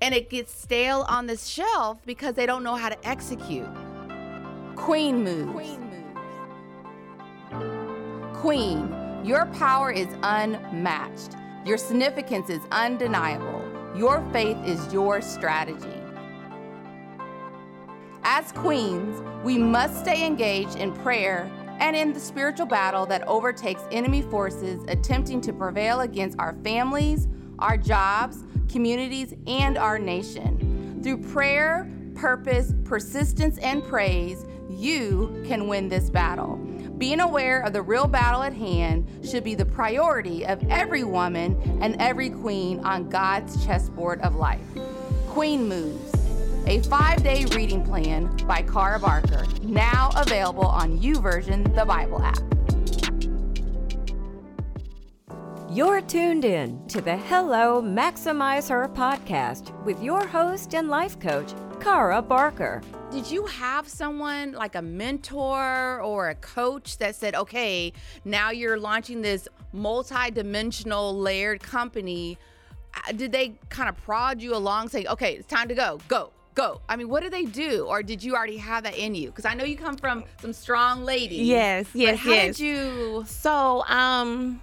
and 0.04 0.14
it 0.14 0.28
gets 0.28 0.54
stale 0.54 1.06
on 1.08 1.26
the 1.26 1.34
shelf 1.34 1.98
because 2.04 2.34
they 2.34 2.44
don't 2.44 2.62
know 2.62 2.74
how 2.74 2.90
to 2.90 3.08
execute. 3.08 3.66
Queen 4.76 5.24
moves. 5.24 5.50
Queen 5.50 5.80
moves. 7.50 8.38
Queen, 8.38 8.94
your 9.24 9.46
power 9.46 9.90
is 9.90 10.08
unmatched. 10.22 11.36
Your 11.64 11.78
significance 11.78 12.50
is 12.50 12.60
undeniable. 12.70 13.64
Your 13.96 14.22
faith 14.30 14.58
is 14.66 14.92
your 14.92 15.22
strategy. 15.22 15.88
As 18.24 18.52
queens, 18.52 19.22
we 19.42 19.56
must 19.56 20.00
stay 20.00 20.26
engaged 20.26 20.76
in 20.76 20.92
prayer 20.92 21.50
and 21.80 21.96
in 21.96 22.12
the 22.12 22.20
spiritual 22.20 22.66
battle 22.66 23.06
that 23.06 23.26
overtakes 23.26 23.80
enemy 23.90 24.20
forces 24.20 24.84
attempting 24.86 25.40
to 25.40 25.54
prevail 25.54 26.02
against 26.02 26.38
our 26.38 26.54
families, 26.62 27.26
our 27.58 27.78
jobs, 27.78 28.43
communities, 28.74 29.32
and 29.46 29.78
our 29.78 30.00
nation. 30.00 31.00
Through 31.00 31.18
prayer, 31.18 31.88
purpose, 32.16 32.74
persistence, 32.84 33.56
and 33.58 33.84
praise, 33.84 34.44
you 34.68 35.44
can 35.46 35.68
win 35.68 35.88
this 35.88 36.10
battle. 36.10 36.56
Being 36.98 37.20
aware 37.20 37.60
of 37.60 37.72
the 37.72 37.82
real 37.82 38.08
battle 38.08 38.42
at 38.42 38.52
hand 38.52 39.08
should 39.24 39.44
be 39.44 39.54
the 39.54 39.64
priority 39.64 40.44
of 40.44 40.60
every 40.70 41.04
woman 41.04 41.78
and 41.80 41.94
every 42.02 42.30
queen 42.30 42.80
on 42.80 43.08
God's 43.08 43.64
chessboard 43.64 44.20
of 44.22 44.34
life. 44.34 44.66
Queen 45.28 45.68
Moves, 45.68 46.12
a 46.66 46.80
five 46.82 47.22
day 47.22 47.44
reading 47.54 47.84
plan 47.84 48.36
by 48.38 48.62
Cara 48.62 48.98
Barker, 48.98 49.46
now 49.62 50.10
available 50.16 50.66
on 50.66 50.98
YouVersion, 50.98 51.76
the 51.76 51.84
Bible 51.84 52.20
app. 52.20 52.53
You're 55.74 56.02
tuned 56.02 56.44
in 56.44 56.86
to 56.86 57.00
the 57.00 57.16
Hello 57.16 57.82
Maximize 57.82 58.68
Her 58.68 58.88
podcast 58.88 59.76
with 59.82 60.00
your 60.00 60.24
host 60.24 60.72
and 60.72 60.88
life 60.88 61.18
coach, 61.18 61.52
Cara 61.80 62.22
Barker. 62.22 62.80
Did 63.10 63.28
you 63.28 63.44
have 63.46 63.88
someone 63.88 64.52
like 64.52 64.76
a 64.76 64.82
mentor 64.82 66.00
or 66.00 66.28
a 66.28 66.36
coach 66.36 66.98
that 66.98 67.16
said, 67.16 67.34
okay, 67.34 67.92
now 68.24 68.52
you're 68.52 68.78
launching 68.78 69.20
this 69.20 69.48
multi 69.72 70.30
dimensional 70.30 71.18
layered 71.18 71.60
company? 71.60 72.38
Uh, 72.94 73.10
Did 73.10 73.32
they 73.32 73.58
kind 73.68 73.88
of 73.88 73.96
prod 73.96 74.40
you 74.40 74.54
along, 74.54 74.90
saying, 74.90 75.08
okay, 75.08 75.34
it's 75.34 75.48
time 75.48 75.66
to 75.66 75.74
go, 75.74 75.98
go, 76.06 76.30
go? 76.54 76.82
I 76.88 76.94
mean, 76.94 77.08
what 77.08 77.24
did 77.24 77.32
they 77.32 77.46
do? 77.46 77.86
Or 77.88 78.00
did 78.04 78.22
you 78.22 78.36
already 78.36 78.58
have 78.58 78.84
that 78.84 78.96
in 78.96 79.16
you? 79.16 79.26
Because 79.30 79.44
I 79.44 79.54
know 79.54 79.64
you 79.64 79.76
come 79.76 79.96
from 79.96 80.22
some 80.40 80.52
strong 80.52 81.04
ladies. 81.04 81.48
Yes, 81.48 81.88
but 81.90 82.00
yes, 82.00 82.18
how 82.20 82.30
yes. 82.30 82.58
did 82.58 82.64
you? 82.64 83.24
So, 83.26 83.82
um, 83.86 84.60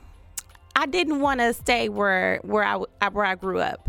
I 0.75 0.85
didn't 0.85 1.19
want 1.21 1.39
to 1.41 1.53
stay 1.53 1.89
where 1.89 2.39
where 2.43 2.63
I, 2.63 2.75
where 3.09 3.25
I 3.25 3.35
grew 3.35 3.59
up. 3.59 3.87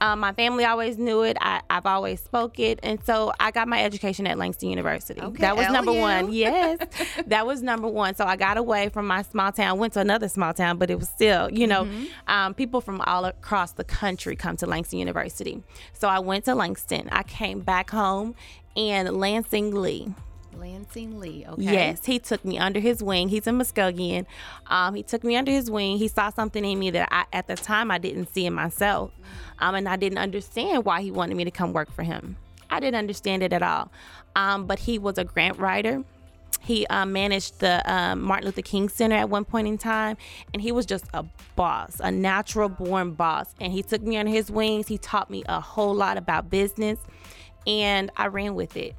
Um, 0.00 0.20
my 0.20 0.32
family 0.32 0.64
always 0.66 0.98
knew 0.98 1.22
it. 1.22 1.36
I, 1.40 1.62
I've 1.70 1.86
always 1.86 2.20
spoke 2.20 2.58
it, 2.58 2.78
and 2.82 3.02
so 3.06 3.32
I 3.40 3.50
got 3.52 3.68
my 3.68 3.82
education 3.82 4.26
at 4.26 4.36
Langston 4.36 4.68
University. 4.68 5.20
Okay, 5.20 5.40
that 5.40 5.56
was 5.56 5.68
number 5.70 5.92
one. 5.92 6.30
Yes, 6.32 6.78
that 7.26 7.46
was 7.46 7.62
number 7.62 7.88
one. 7.88 8.14
So 8.14 8.24
I 8.26 8.36
got 8.36 8.58
away 8.58 8.90
from 8.90 9.06
my 9.06 9.22
small 9.22 9.50
town, 9.52 9.78
went 9.78 9.92
to 9.94 10.00
another 10.00 10.28
small 10.28 10.52
town, 10.52 10.76
but 10.78 10.90
it 10.90 10.98
was 10.98 11.08
still, 11.08 11.50
you 11.50 11.66
know, 11.66 11.84
Mm-hmm. 11.84 12.04
um, 12.28 12.54
people 12.54 12.80
from 12.82 13.00
all 13.02 13.24
across 13.24 13.72
the 13.72 13.84
country 13.84 14.36
come 14.36 14.56
to 14.58 14.66
Langston 14.66 14.98
University. 14.98 15.62
So 15.94 16.08
I 16.08 16.18
went 16.18 16.44
to 16.46 16.54
Langston. 16.54 17.08
I 17.10 17.22
came 17.22 17.60
back 17.60 17.88
home, 17.90 18.34
and 18.76 19.16
Lansing 19.18 19.74
Lee. 19.74 20.12
Lansing 20.58 21.18
Lee, 21.18 21.44
okay? 21.48 21.62
Yes, 21.62 22.04
he 22.04 22.18
took 22.18 22.44
me 22.44 22.58
under 22.58 22.80
his 22.80 23.02
wing. 23.02 23.28
He's 23.28 23.46
a 23.46 23.50
Muskogean. 23.50 24.26
Um, 24.66 24.94
he 24.94 25.02
took 25.02 25.24
me 25.24 25.36
under 25.36 25.50
his 25.52 25.70
wing. 25.70 25.98
He 25.98 26.08
saw 26.08 26.30
something 26.30 26.64
in 26.64 26.78
me 26.78 26.90
that 26.90 27.08
I, 27.10 27.24
at 27.32 27.46
the 27.46 27.56
time 27.56 27.90
I 27.90 27.98
didn't 27.98 28.32
see 28.32 28.46
in 28.46 28.54
myself, 28.54 29.12
um, 29.58 29.74
and 29.74 29.88
I 29.88 29.96
didn't 29.96 30.18
understand 30.18 30.84
why 30.84 31.02
he 31.02 31.10
wanted 31.10 31.36
me 31.36 31.44
to 31.44 31.50
come 31.50 31.72
work 31.72 31.92
for 31.92 32.02
him. 32.02 32.36
I 32.70 32.80
didn't 32.80 32.96
understand 32.96 33.42
it 33.42 33.52
at 33.52 33.62
all. 33.62 33.90
Um, 34.36 34.66
but 34.66 34.80
he 34.80 34.98
was 34.98 35.18
a 35.18 35.24
grant 35.24 35.58
writer. 35.58 36.02
He 36.60 36.86
um, 36.86 37.12
managed 37.12 37.60
the 37.60 37.82
um, 37.92 38.22
Martin 38.22 38.46
Luther 38.46 38.62
King 38.62 38.88
Center 38.88 39.16
at 39.16 39.28
one 39.28 39.44
point 39.44 39.68
in 39.68 39.76
time, 39.76 40.16
and 40.52 40.62
he 40.62 40.72
was 40.72 40.86
just 40.86 41.04
a 41.12 41.24
boss, 41.56 42.00
a 42.00 42.10
natural 42.10 42.68
born 42.68 43.12
boss. 43.12 43.54
And 43.60 43.72
he 43.72 43.82
took 43.82 44.02
me 44.02 44.16
under 44.16 44.32
his 44.32 44.50
wings. 44.50 44.88
He 44.88 44.96
taught 44.96 45.30
me 45.30 45.44
a 45.46 45.60
whole 45.60 45.94
lot 45.94 46.16
about 46.16 46.48
business, 46.50 46.98
and 47.66 48.10
I 48.16 48.26
ran 48.28 48.54
with 48.54 48.76
it. 48.76 48.96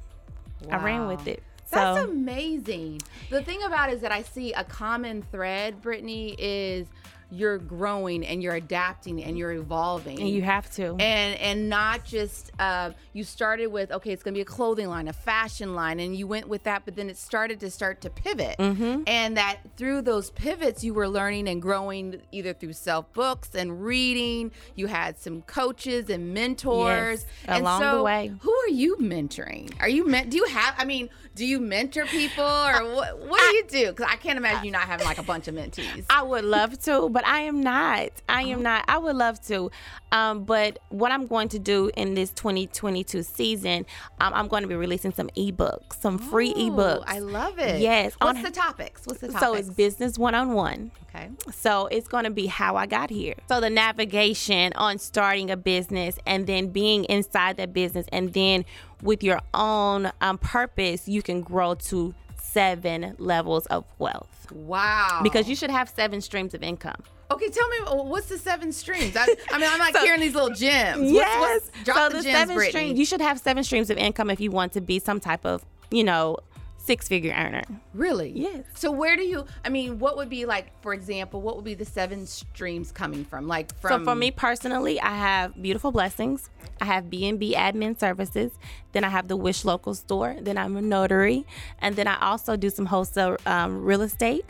I 0.70 0.76
ran 0.78 1.06
with 1.06 1.26
it. 1.26 1.42
That's 1.70 1.98
amazing. 2.04 3.02
The 3.30 3.42
thing 3.42 3.62
about 3.62 3.90
it 3.90 3.94
is 3.94 4.00
that 4.02 4.12
I 4.12 4.22
see 4.22 4.52
a 4.52 4.64
common 4.64 5.22
thread, 5.22 5.82
Brittany, 5.82 6.36
is 6.38 6.86
you're 7.30 7.58
growing 7.58 8.24
and 8.24 8.42
you're 8.42 8.54
adapting 8.54 9.22
and 9.22 9.36
you're 9.36 9.52
evolving. 9.52 10.20
and 10.20 10.28
you 10.28 10.42
have 10.42 10.70
to. 10.74 10.90
and 11.00 11.38
and 11.40 11.68
not 11.68 12.04
just 12.04 12.52
uh, 12.58 12.90
you 13.12 13.24
started 13.24 13.66
with 13.66 13.90
okay 13.90 14.12
it's 14.12 14.22
gonna 14.22 14.34
be 14.34 14.40
a 14.40 14.44
clothing 14.44 14.88
line 14.88 15.08
a 15.08 15.12
fashion 15.12 15.74
line 15.74 15.98
and 16.00 16.14
you 16.16 16.26
went 16.26 16.48
with 16.48 16.62
that 16.64 16.82
but 16.84 16.94
then 16.96 17.10
it 17.10 17.16
started 17.16 17.58
to 17.60 17.70
start 17.70 18.00
to 18.00 18.10
pivot 18.10 18.56
Mm-hmm. 18.58 19.02
and 19.06 19.36
that 19.36 19.58
through 19.76 20.02
those 20.02 20.30
pivots 20.30 20.84
you 20.84 20.94
were 20.94 21.08
learning 21.08 21.48
and 21.48 21.60
growing 21.60 22.20
either 22.32 22.52
through 22.52 22.72
self 22.74 23.12
books 23.12 23.54
and 23.54 23.84
reading 23.84 24.52
you 24.76 24.86
had 24.86 25.18
some 25.18 25.42
coaches 25.42 26.08
and 26.10 26.32
mentors 26.32 27.24
Yes, 27.24 27.26
and 27.48 27.62
along 27.62 27.82
the 27.96 28.02
way. 28.02 28.32
who 28.40 28.52
are 28.52 28.68
you 28.68 28.96
mentoring 28.98 29.72
are 29.80 29.88
you 29.88 30.06
meant 30.06 30.30
do 30.30 30.36
you 30.36 30.44
have 30.46 30.74
i 30.78 30.84
mean 30.84 31.08
do 31.34 31.44
you 31.44 31.58
mentor 31.60 32.06
people 32.06 32.44
or 32.44 32.94
what, 32.94 33.18
what 33.26 33.40
do 33.50 33.56
you 33.56 33.64
do 33.68 33.90
because 33.92 34.06
i 34.10 34.16
can't 34.16 34.38
imagine 34.38 34.64
you 34.64 34.70
not 34.70 34.82
having 34.82 35.06
like 35.06 35.18
a 35.18 35.22
bunch 35.22 35.48
of 35.48 35.54
mentees 35.54 36.04
I 36.08 36.22
would 36.22 36.44
love 36.44 36.78
to, 36.84 37.08
but 37.16 37.26
I 37.26 37.40
am 37.40 37.62
not. 37.62 38.10
I 38.28 38.42
am 38.42 38.62
not. 38.62 38.84
I 38.88 38.98
would 38.98 39.16
love 39.16 39.40
to. 39.46 39.70
Um, 40.12 40.44
but 40.44 40.78
what 40.90 41.12
I'm 41.12 41.26
going 41.26 41.48
to 41.48 41.58
do 41.58 41.90
in 41.96 42.12
this 42.12 42.28
2022 42.32 43.22
season, 43.22 43.86
um, 44.20 44.34
I'm 44.34 44.48
going 44.48 44.64
to 44.64 44.68
be 44.68 44.74
releasing 44.74 45.14
some 45.14 45.30
ebooks, 45.30 45.94
some 45.98 46.18
free 46.18 46.50
Ooh, 46.50 46.72
ebooks. 46.72 47.04
i 47.06 47.18
love 47.20 47.58
it 47.58 47.80
Yes, 47.80 48.12
what's 48.20 48.36
on- 48.36 48.42
the 48.44 48.50
topics 48.50 49.06
what's 49.06 49.20
the 49.22 49.28
topics 49.28 49.40
So 49.40 49.54
it's 49.54 49.70
business 49.70 50.18
one 50.18 50.34
on 50.34 50.52
one. 50.52 50.90
okay 51.08 51.30
So 51.52 51.86
it's 51.86 52.06
going 52.06 52.24
to 52.24 52.30
be 52.30 52.48
how 52.48 52.76
I 52.76 52.84
got 52.84 53.08
here. 53.08 53.36
So 53.48 53.62
the 53.62 53.70
navigation 53.70 54.74
on 54.74 54.98
starting 54.98 55.50
a 55.50 55.56
business 55.56 56.18
and 56.26 56.46
then 56.46 56.68
being 56.68 57.04
inside 57.04 57.56
that 57.56 57.72
business 57.72 58.04
and 58.12 58.34
then 58.34 58.66
with 59.00 59.22
your 59.22 59.40
own 59.54 60.12
um, 60.20 60.36
purpose, 60.36 61.08
you 61.08 61.22
can 61.22 61.40
grow 61.40 61.76
to 61.76 62.14
seven 62.56 63.14
levels 63.18 63.66
of 63.66 63.84
wealth. 63.98 64.50
Wow. 64.50 65.20
Because 65.22 65.46
you 65.46 65.54
should 65.54 65.70
have 65.70 65.90
seven 65.90 66.22
streams 66.22 66.54
of 66.54 66.62
income. 66.62 67.02
okay, 67.30 67.50
tell 67.50 67.68
me 67.68 67.76
what's 68.08 68.28
the 68.28 68.38
seven 68.38 68.72
streams? 68.72 69.14
I, 69.14 69.26
I 69.50 69.58
mean, 69.58 69.68
I'm 69.70 69.78
not 69.78 69.92
So- 69.94 70.00
hearing 70.00 70.20
these 70.20 70.34
little 70.34 70.54
gems. 70.54 71.10
Yes. 71.12 71.38
What's, 71.40 71.66
what's, 71.66 71.84
drop 71.84 71.96
so 71.98 72.08
the, 72.08 72.16
the, 72.18 72.22
gems, 72.22 72.38
seven 72.38 72.54
Brittany. 72.56 72.70
streams, 72.70 72.98
you 72.98 73.04
should 73.04 73.20
have 73.20 73.38
seven 73.38 73.62
streams 73.62 73.90
of 73.90 73.98
income 73.98 74.30
if 74.30 74.40
you 74.40 74.50
want 74.50 74.72
to 74.72 74.80
be 74.80 74.98
some 74.98 75.20
type 75.20 75.44
of, 75.44 75.66
you 75.90 76.02
know, 76.04 76.38
six 76.86 77.08
figure 77.08 77.32
earner. 77.34 77.64
really? 77.92 78.30
Yes. 78.34 78.64
So 78.74 78.90
where 78.90 79.16
do 79.16 79.22
you? 79.22 79.44
I 79.64 79.68
mean, 79.68 79.98
what 79.98 80.16
would 80.16 80.28
be 80.28 80.46
like, 80.46 80.66
for 80.82 80.94
example, 80.94 81.42
what 81.42 81.56
would 81.56 81.64
be 81.64 81.74
the 81.74 81.84
seven 81.84 82.26
streams 82.26 82.92
coming 82.92 83.24
from? 83.24 83.46
Like 83.48 83.74
from. 83.80 84.00
So 84.00 84.04
for 84.04 84.14
me 84.14 84.30
personally, 84.30 85.00
I 85.00 85.14
have 85.14 85.60
Beautiful 85.60 85.92
Blessings. 85.92 86.48
I 86.80 86.84
have 86.84 87.10
B&B 87.10 87.54
Admin 87.54 87.98
Services. 87.98 88.52
Then 88.92 89.02
I 89.04 89.08
have 89.08 89.28
the 89.28 89.36
Wish 89.36 89.64
Local 89.64 89.94
Store. 89.94 90.36
Then 90.40 90.56
I'm 90.58 90.76
a 90.76 90.82
notary. 90.82 91.46
And 91.80 91.96
then 91.96 92.06
I 92.06 92.18
also 92.20 92.56
do 92.56 92.70
some 92.70 92.86
wholesale 92.86 93.36
um, 93.46 93.82
real 93.82 94.02
estate. 94.02 94.44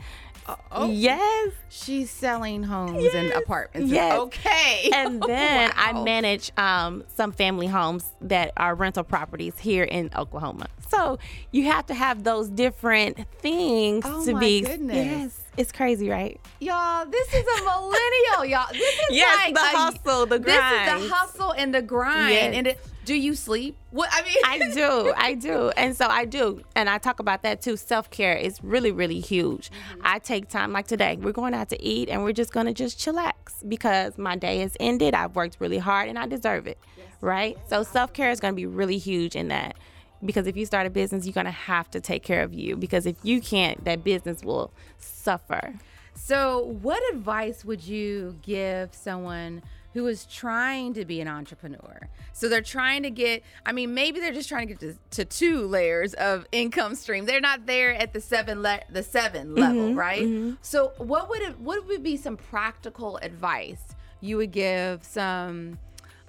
oh. 0.70 0.88
Yes. 0.88 1.53
she's 1.68 2.11
selling 2.11 2.62
homes 2.64 3.12
and 3.14 3.33
apartments. 3.33 3.90
Yes. 3.90 4.18
Okay. 4.18 4.90
And 4.94 5.20
then 5.22 5.72
I 5.77 5.92
manage 6.05 6.53
um, 6.57 7.05
some 7.14 7.33
family 7.33 7.66
homes 7.66 8.05
that 8.20 8.53
are 8.57 8.75
rental 8.75 9.05
properties 9.05 9.59
here 9.59 9.85
in 9.85 10.11
Oklahoma. 10.16 10.66
So 10.88 11.18
you 11.53 11.64
have 11.64 11.87
to 11.87 11.94
have 11.94 12.25
those 12.25 12.49
different 12.49 13.18
things 13.38 14.05
to 14.05 14.11
be. 14.11 14.16
Oh 14.16 14.25
to 14.27 14.33
my 14.35 14.40
be. 14.40 14.61
goodness. 14.62 14.96
Yes. 14.96 15.42
It's 15.57 15.72
crazy, 15.72 16.09
right? 16.11 16.38
Y'all, 16.61 17.07
this 17.07 17.29
is 17.33 17.44
a 17.59 17.64
millennial, 17.64 18.44
y'all. 18.44 18.66
This 18.72 18.94
is 18.94 19.01
Yes, 19.16 19.38
like 19.38 19.55
the 19.55 19.61
a- 19.61 19.79
hustle, 19.79 20.27
the 20.27 20.38
grind. 20.38 20.88
This 20.88 21.03
is 21.05 21.09
the 21.09 21.14
hustle 21.14 21.53
and 21.53 21.75
the 21.75 21.83
grind. 21.83 22.33
Yes. 22.35 22.55
And 22.55 22.66
it, 22.66 22.81
do 23.07 23.14
you 23.14 23.35
sleep? 23.35 23.77
What 23.90 24.11
I 24.12 24.22
mean, 24.22 24.37
I 24.44 24.75
do, 24.75 25.14
I 25.16 25.35
do, 25.35 25.70
and 25.77 25.96
so 25.96 26.07
I 26.09 26.25
do, 26.27 26.61
and 26.75 26.90
I 26.90 26.99
talk 26.99 27.20
about 27.20 27.42
that 27.44 27.62
too. 27.62 27.77
Self 27.77 28.11
care 28.11 28.35
is 28.35 28.62
really, 28.62 28.90
really 28.92 29.20
huge. 29.20 29.70
Mm-hmm. 29.70 30.01
I 30.05 30.18
take 30.18 30.49
time, 30.51 30.72
like 30.72 30.88
today, 30.88 31.16
we're 31.18 31.33
going 31.33 31.55
out 31.55 31.68
to 31.70 31.83
eat, 31.83 32.09
and 32.11 32.22
we're 32.22 32.33
just 32.33 32.53
gonna 32.53 32.75
just 32.75 32.99
chillax 32.99 33.33
because 33.66 34.18
my 34.18 34.37
day 34.37 34.59
has 34.59 34.77
ended. 34.81 35.14
I've 35.14 35.37
worked 35.37 35.57
really 35.61 35.79
hard, 35.79 36.09
and 36.11 36.18
I 36.18 36.27
deserve 36.27 36.66
it, 36.66 36.79
right? 37.22 37.57
So 37.68 37.83
self 37.85 38.12
care 38.12 38.31
is 38.31 38.40
gonna 38.40 38.53
be 38.55 38.66
really 38.66 38.99
huge 38.99 39.37
in 39.37 39.49
that 39.49 39.77
because 40.24 40.46
if 40.46 40.57
you 40.57 40.66
start 40.66 40.87
a 40.87 40.90
business, 40.90 41.26
you're 41.26 41.33
gonna 41.33 41.50
have 41.50 41.90
to 41.90 42.00
take 42.00 42.22
care 42.22 42.42
of 42.42 42.55
you 42.55 42.76
because 42.76 43.07
if 43.07 43.16
you 43.22 43.40
can't, 43.40 43.85
that 43.85 44.05
business 44.05 44.42
will 44.42 44.72
suffer. 44.98 45.74
So, 46.14 46.76
what 46.81 47.02
advice 47.12 47.64
would 47.64 47.83
you 47.85 48.38
give 48.42 48.94
someone 48.94 49.62
who 49.92 50.07
is 50.07 50.24
trying 50.26 50.94
to 50.94 51.05
be 51.05 51.20
an 51.20 51.29
entrepreneur? 51.29 52.09
So, 52.33 52.48
they're 52.48 52.62
trying 52.62 53.02
to 53.02 53.11
get, 53.11 53.42
I 53.66 53.72
mean, 53.72 53.92
maybe 53.92 54.18
they're 54.18 54.33
just 54.33 54.48
trying 54.48 54.68
to 54.68 54.74
get 54.74 54.81
to, 54.81 54.96
to 55.11 55.24
two 55.26 55.66
layers 55.66 56.14
of 56.14 56.46
income 56.52 56.94
stream. 56.94 57.26
They're 57.26 57.40
not 57.40 57.66
there 57.66 57.94
at 57.94 58.14
the 58.14 58.20
seven 58.20 58.62
le- 58.62 58.81
the 58.90 59.02
7 59.02 59.48
mm-hmm, 59.48 59.59
level, 59.59 59.94
right? 59.94 60.22
Mm-hmm. 60.22 60.55
So, 60.62 60.92
what 60.96 61.29
would 61.29 61.42
it 61.42 61.61
what 61.61 61.87
would 61.87 62.02
be 62.02 62.16
some 62.16 62.37
practical 62.37 63.18
advice 63.18 63.94
you 64.20 64.37
would 64.38 64.52
give 64.52 65.05
some 65.05 65.79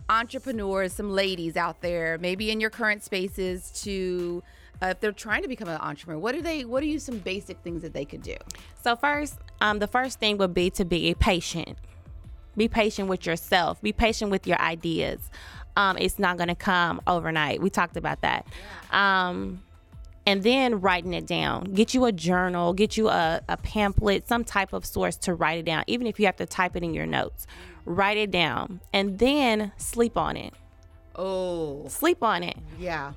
entrepreneurs, 0.10 0.94
some 0.94 1.12
ladies 1.12 1.58
out 1.58 1.82
there, 1.82 2.18
maybe 2.18 2.52
in 2.52 2.60
your 2.60 2.70
current 2.70 3.04
spaces 3.04 3.72
to 3.84 4.44
uh, 4.82 4.88
if 4.88 5.00
they're 5.00 5.12
trying 5.12 5.42
to 5.42 5.48
become 5.48 5.68
an 5.68 5.80
entrepreneur, 5.82 6.20
what 6.20 6.36
are 6.36 6.42
they 6.42 6.64
what 6.66 6.84
are 6.84 6.88
you 6.88 7.00
some 7.00 7.18
basic 7.20 7.58
things 7.60 7.82
that 7.82 7.94
they 7.94 8.06
could 8.06 8.22
do? 8.22 8.36
So 8.84 8.96
first, 8.96 9.38
um, 9.62 9.80
the 9.80 9.88
first 9.88 10.20
thing 10.20 10.38
would 10.38 10.54
be 10.54 10.70
to 10.72 10.86
be 10.86 11.16
patient. 11.16 11.78
Be 12.56 12.68
patient 12.68 13.08
with 13.08 13.26
yourself. 13.26 13.82
Be 13.82 13.94
patient 13.94 14.32
with 14.32 14.48
your 14.48 14.60
ideas. 14.60 15.20
Um, 15.76 15.98
it's 15.98 16.18
not 16.18 16.38
going 16.38 16.48
to 16.48 16.56
come 16.56 17.02
overnight. 17.06 17.62
We 17.62 17.70
talked 17.70 17.98
about 17.98 18.22
that. 18.22 18.48
Um, 18.92 19.62
and 20.28 20.44
then 20.44 20.82
writing 20.82 21.14
it 21.14 21.26
down. 21.26 21.74
Get 21.74 21.94
you 21.94 22.04
a 22.04 22.12
journal. 22.12 22.74
Get 22.74 22.98
you 22.98 23.08
a, 23.08 23.42
a 23.48 23.56
pamphlet, 23.56 24.28
some 24.28 24.44
type 24.44 24.74
of 24.74 24.86
source 24.86 25.16
to 25.18 25.34
write 25.34 25.60
it 25.60 25.66
down. 25.66 25.86
Even 25.88 26.06
if 26.06 26.20
you 26.20 26.26
have 26.26 26.36
to 26.36 26.46
type 26.46 26.76
it 26.76 26.84
in 26.84 26.94
your 26.94 27.06
notes, 27.06 27.48
write 27.86 28.18
it 28.18 28.30
down, 28.30 28.82
and 28.92 29.20
then 29.20 29.72
sleep 29.78 30.18
on 30.18 30.36
it. 30.36 30.54
Oh, 31.16 31.88
Sleep 31.88 32.22
on 32.22 32.44
it 32.44 32.58
yeah. 32.78 33.14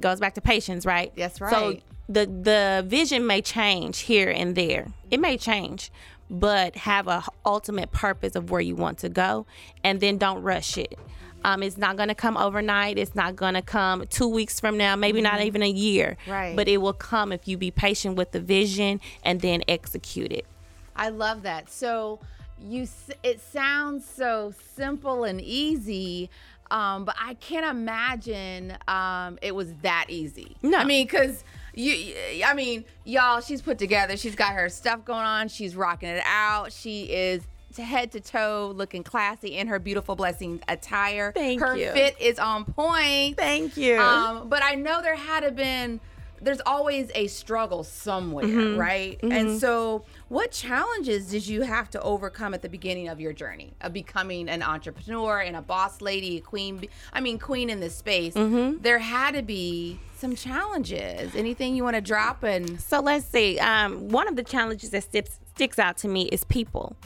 goes 0.00 0.20
back 0.20 0.34
to 0.34 0.40
patience, 0.40 0.86
right? 0.86 1.12
That's 1.16 1.40
right. 1.40 1.50
So 1.50 1.76
the 2.08 2.26
the 2.26 2.84
vision 2.86 3.26
may 3.26 3.40
change 3.40 4.00
here 4.00 4.30
and 4.30 4.54
there. 4.54 4.92
It 5.10 5.18
may 5.18 5.38
change, 5.38 5.90
but 6.30 6.76
have 6.76 7.08
a 7.08 7.24
ultimate 7.46 7.90
purpose 7.90 8.36
of 8.36 8.50
where 8.50 8.60
you 8.60 8.76
want 8.76 8.98
to 8.98 9.08
go, 9.08 9.46
and 9.82 10.00
then 10.00 10.18
don't 10.18 10.42
rush 10.42 10.76
it. 10.76 10.98
Um, 11.44 11.62
it's 11.62 11.76
not 11.76 11.96
going 11.96 12.08
to 12.08 12.14
come 12.14 12.36
overnight. 12.36 12.98
It's 12.98 13.14
not 13.14 13.36
going 13.36 13.54
to 13.54 13.62
come 13.62 14.06
two 14.08 14.28
weeks 14.28 14.60
from 14.60 14.76
now, 14.76 14.96
maybe 14.96 15.20
not 15.20 15.40
even 15.42 15.62
a 15.62 15.70
year. 15.70 16.16
Mm-hmm. 16.22 16.30
Right. 16.30 16.56
But 16.56 16.68
it 16.68 16.78
will 16.78 16.92
come 16.92 17.32
if 17.32 17.48
you 17.48 17.56
be 17.56 17.70
patient 17.70 18.16
with 18.16 18.32
the 18.32 18.40
vision 18.40 19.00
and 19.24 19.40
then 19.40 19.62
execute 19.68 20.32
it. 20.32 20.46
I 20.94 21.08
love 21.08 21.42
that. 21.42 21.70
So 21.70 22.20
you, 22.60 22.86
it 23.22 23.40
sounds 23.40 24.06
so 24.06 24.52
simple 24.74 25.24
and 25.24 25.40
easy, 25.40 26.30
um, 26.70 27.04
but 27.04 27.16
I 27.20 27.34
can't 27.34 27.66
imagine 27.66 28.76
um, 28.88 29.38
it 29.42 29.54
was 29.54 29.74
that 29.82 30.06
easy. 30.08 30.56
No. 30.62 30.78
I 30.78 30.84
mean, 30.84 31.06
because 31.06 31.44
you, 31.74 32.14
I 32.44 32.54
mean, 32.54 32.84
y'all, 33.04 33.40
she's 33.40 33.62
put 33.62 33.78
together. 33.78 34.16
She's 34.16 34.36
got 34.36 34.52
her 34.54 34.68
stuff 34.68 35.04
going 35.04 35.24
on. 35.24 35.48
She's 35.48 35.74
rocking 35.74 36.08
it 36.08 36.22
out. 36.24 36.72
She 36.72 37.04
is 37.04 37.42
head 37.76 38.12
to 38.12 38.20
toe 38.20 38.72
looking 38.74 39.02
classy 39.02 39.56
in 39.56 39.68
her 39.68 39.78
beautiful 39.78 40.16
blessing 40.16 40.60
attire. 40.68 41.32
Thank 41.32 41.60
her 41.60 41.76
you. 41.76 41.90
fit 41.92 42.16
is 42.20 42.38
on 42.38 42.64
point. 42.64 43.36
Thank 43.36 43.76
you. 43.76 43.98
Um, 44.00 44.48
but 44.48 44.62
I 44.62 44.74
know 44.74 45.00
there 45.02 45.16
had 45.16 45.40
to 45.44 45.50
been 45.50 46.00
there's 46.40 46.60
always 46.66 47.08
a 47.14 47.28
struggle 47.28 47.84
somewhere, 47.84 48.44
Mm-hmm. 48.44 48.76
right? 48.76 49.16
And 49.22 49.60
so 49.60 50.04
what 50.28 50.50
challenges 50.50 51.28
did 51.28 51.46
you 51.46 51.62
have 51.62 51.88
to 51.90 52.02
overcome 52.02 52.52
at 52.52 52.62
the 52.62 52.68
beginning 52.68 53.06
of 53.08 53.20
your 53.20 53.32
journey 53.32 53.74
of 53.80 53.92
becoming 53.92 54.48
an 54.48 54.60
entrepreneur 54.60 55.38
and 55.38 55.54
a 55.54 55.62
boss 55.62 56.00
lady, 56.00 56.38
a 56.38 56.40
queen? 56.40 56.84
I 57.12 57.20
mean, 57.20 57.38
queen 57.38 57.70
in 57.70 57.78
this 57.78 57.94
space. 57.94 58.34
Mm-hmm. 58.34 58.82
There 58.82 58.98
had 58.98 59.34
to 59.36 59.42
be 59.42 60.00
some 60.18 60.34
challenges. 60.34 61.34
Anything 61.36 61.76
you 61.76 61.84
want 61.84 61.94
to 61.94 62.02
drop 62.02 62.42
and 62.42 62.80
So 62.80 63.00
let's 63.00 63.24
see. 63.26 63.60
Um, 63.60 64.08
one 64.08 64.26
of 64.26 64.34
the 64.34 64.42
challenges 64.42 64.90
that 64.90 65.04
sticks 65.04 65.38
sticks 65.54 65.78
out 65.78 65.96
to 65.98 66.08
me 66.08 66.22
is 66.24 66.42
people. 66.44 66.96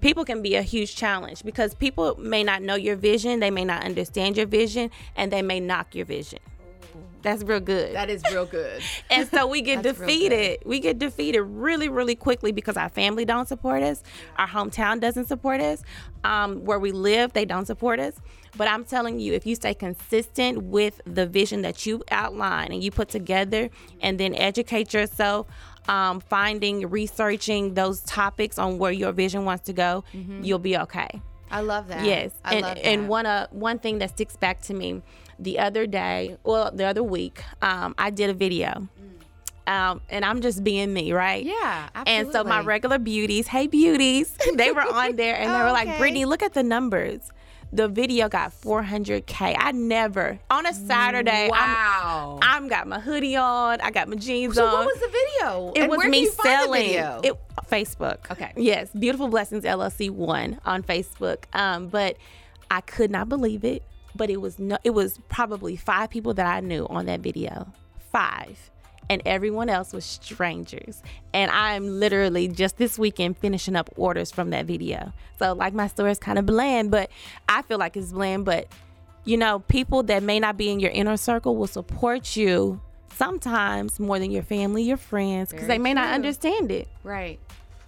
People 0.00 0.24
can 0.24 0.42
be 0.42 0.54
a 0.54 0.62
huge 0.62 0.96
challenge 0.96 1.44
because 1.44 1.74
people 1.74 2.16
may 2.18 2.44
not 2.44 2.62
know 2.62 2.74
your 2.74 2.96
vision, 2.96 3.40
they 3.40 3.50
may 3.50 3.64
not 3.64 3.84
understand 3.84 4.36
your 4.36 4.46
vision, 4.46 4.90
and 5.16 5.32
they 5.32 5.42
may 5.42 5.60
knock 5.60 5.94
your 5.94 6.06
vision. 6.06 6.38
That's 7.22 7.42
real 7.42 7.60
good. 7.60 7.94
that 7.94 8.08
is 8.08 8.22
real 8.32 8.46
good. 8.46 8.82
and 9.10 9.28
so 9.28 9.46
we 9.46 9.60
get 9.60 9.82
defeated. 9.82 10.62
We 10.64 10.80
get 10.80 10.98
defeated 10.98 11.42
really, 11.42 11.88
really 11.88 12.14
quickly 12.14 12.52
because 12.52 12.76
our 12.76 12.88
family 12.88 13.24
don't 13.24 13.46
support 13.46 13.82
us, 13.82 14.02
our 14.36 14.48
hometown 14.48 15.00
doesn't 15.00 15.26
support 15.26 15.60
us, 15.60 15.82
um, 16.24 16.64
where 16.64 16.78
we 16.78 16.92
live 16.92 17.32
they 17.32 17.44
don't 17.44 17.66
support 17.66 18.00
us. 18.00 18.14
But 18.56 18.68
I'm 18.68 18.84
telling 18.84 19.20
you, 19.20 19.32
if 19.32 19.46
you 19.46 19.54
stay 19.54 19.74
consistent 19.74 20.62
with 20.64 21.00
the 21.04 21.26
vision 21.26 21.62
that 21.62 21.86
you 21.86 22.02
outline 22.10 22.72
and 22.72 22.82
you 22.82 22.90
put 22.90 23.08
together, 23.08 23.70
and 24.00 24.18
then 24.18 24.34
educate 24.34 24.92
yourself, 24.92 25.46
um, 25.94 26.20
finding, 26.20 26.76
researching 26.88 27.74
those 27.74 28.00
topics 28.02 28.56
on 28.58 28.78
where 28.78 28.92
your 28.92 29.12
vision 29.12 29.44
wants 29.44 29.64
to 29.66 29.72
go, 29.72 30.04
Mm-hmm. 30.14 30.44
you'll 30.44 30.58
be 30.70 30.76
okay. 30.86 31.10
I 31.50 31.60
love 31.72 31.88
that. 31.88 32.04
Yes, 32.04 32.30
I 32.44 32.54
and 32.54 32.78
and 32.90 33.08
one 33.08 33.26
uh 33.26 33.46
one 33.50 33.78
thing 33.84 33.98
that 33.98 34.10
sticks 34.10 34.36
back 34.36 34.56
to 34.68 34.72
me, 34.74 35.02
the 35.46 35.58
other 35.58 35.84
day, 35.86 36.36
well, 36.44 36.70
the 36.72 36.84
other 36.84 37.02
week, 37.02 37.42
um, 37.60 37.94
I 37.98 38.10
did 38.10 38.30
a 38.30 38.34
video, 38.46 38.86
um, 39.66 40.00
and 40.08 40.24
I'm 40.24 40.40
just 40.42 40.62
being 40.64 40.92
me, 40.92 41.12
right? 41.12 41.44
yeah, 41.44 41.88
absolutely. 41.94 42.24
And 42.24 42.32
so 42.32 42.44
my 42.44 42.60
regular 42.60 42.98
beauties, 42.98 43.46
hey 43.48 43.66
beauties, 43.66 44.36
they 44.54 44.70
were 44.72 44.82
on 44.82 45.16
there 45.16 45.36
and 45.36 45.50
they 45.52 45.58
Oh, 45.60 45.64
were 45.64 45.72
like, 45.72 45.88
okay. 45.94 45.98
Brittany, 45.98 46.24
look 46.24 46.42
at 46.42 46.54
the 46.54 46.62
numbers. 46.62 47.20
The 47.72 47.86
video 47.86 48.28
got 48.28 48.52
400k. 48.52 49.54
I 49.58 49.70
never 49.72 50.40
on 50.50 50.66
a 50.66 50.74
Saturday. 50.74 51.44
I'm, 51.44 51.50
Wow. 51.50 52.38
I'm 52.42 52.66
got 52.68 52.88
my 52.88 52.98
hoodie 52.98 53.36
on. 53.36 53.80
I 53.80 53.90
got 53.92 54.08
my 54.08 54.16
jeans 54.16 54.56
so 54.56 54.66
on. 54.66 54.72
what 54.72 54.86
was 54.86 54.98
the 55.00 55.08
video? 55.08 55.72
It 55.76 55.82
And 55.82 55.90
was 55.90 56.04
me 56.04 56.20
you 56.22 56.30
find 56.32 56.48
the 56.48 56.64
selling 56.64 56.90
it 57.24 57.34
Facebook. 57.70 58.30
Okay. 58.30 58.52
Yes, 58.56 58.90
Beautiful 58.98 59.28
Blessings 59.28 59.62
LLC 59.64 60.10
one 60.10 60.60
on 60.64 60.82
Facebook. 60.82 61.44
Um, 61.52 61.86
but 61.88 62.16
I 62.70 62.80
could 62.80 63.10
not 63.10 63.28
believe 63.28 63.64
it. 63.64 63.84
But 64.16 64.28
it 64.30 64.40
was 64.40 64.58
no. 64.58 64.76
It 64.82 64.90
was 64.90 65.20
probably 65.28 65.76
five 65.76 66.10
people 66.10 66.34
that 66.34 66.46
I 66.46 66.58
knew 66.58 66.86
on 66.88 67.06
that 67.06 67.20
video. 67.20 67.72
Five. 68.10 68.70
And 69.10 69.20
everyone 69.26 69.68
else 69.68 69.92
was 69.92 70.04
strangers. 70.04 71.02
And 71.34 71.50
I'm 71.50 71.98
literally 72.00 72.46
just 72.48 72.78
this 72.78 72.96
weekend 72.98 73.36
finishing 73.36 73.74
up 73.76 73.90
orders 73.96 74.30
from 74.30 74.50
that 74.50 74.64
video. 74.66 75.12
So 75.40 75.52
like 75.52 75.74
my 75.74 75.88
story 75.88 76.12
is 76.12 76.18
kind 76.20 76.38
of 76.38 76.46
bland, 76.46 76.90
but 76.92 77.10
I 77.48 77.62
feel 77.62 77.76
like 77.78 77.96
it's 77.96 78.12
bland. 78.12 78.44
But 78.44 78.68
you 79.24 79.36
know, 79.36 79.58
people 79.58 80.04
that 80.04 80.22
may 80.22 80.38
not 80.40 80.56
be 80.56 80.70
in 80.70 80.80
your 80.80 80.92
inner 80.92 81.16
circle 81.16 81.56
will 81.56 81.66
support 81.66 82.36
you 82.36 82.80
sometimes 83.12 84.00
more 84.00 84.18
than 84.18 84.30
your 84.30 84.42
family, 84.44 84.82
your 84.84 84.96
friends, 84.96 85.50
because 85.50 85.66
they 85.66 85.76
may 85.78 85.92
not 85.92 86.14
understand 86.14 86.70
it. 86.70 86.88
right. 87.04 87.38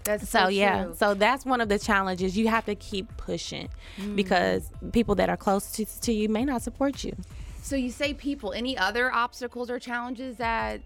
That's 0.05 0.29
So, 0.29 0.41
so, 0.41 0.49
yeah, 0.49 0.85
true. 0.87 0.95
so 0.99 1.15
that's 1.15 1.47
one 1.47 1.61
of 1.61 1.69
the 1.69 1.79
challenges. 1.79 2.37
You 2.37 2.49
have 2.49 2.65
to 2.67 2.75
keep 2.75 3.17
pushing 3.17 3.69
Mm. 3.99 4.17
because 4.17 4.69
people 4.91 5.15
that 5.15 5.29
are 5.31 5.37
close 5.37 5.71
to, 5.73 5.85
to 6.01 6.13
you 6.13 6.29
may 6.29 6.45
not 6.45 6.61
support 6.63 7.05
you. 7.05 7.15
So 7.63 7.77
you 7.77 7.91
say 7.91 8.13
people. 8.13 8.53
Any 8.53 8.77
other 8.77 9.13
obstacles 9.15 9.71
or 9.71 9.79
challenges 9.79 10.39
that 10.39 10.81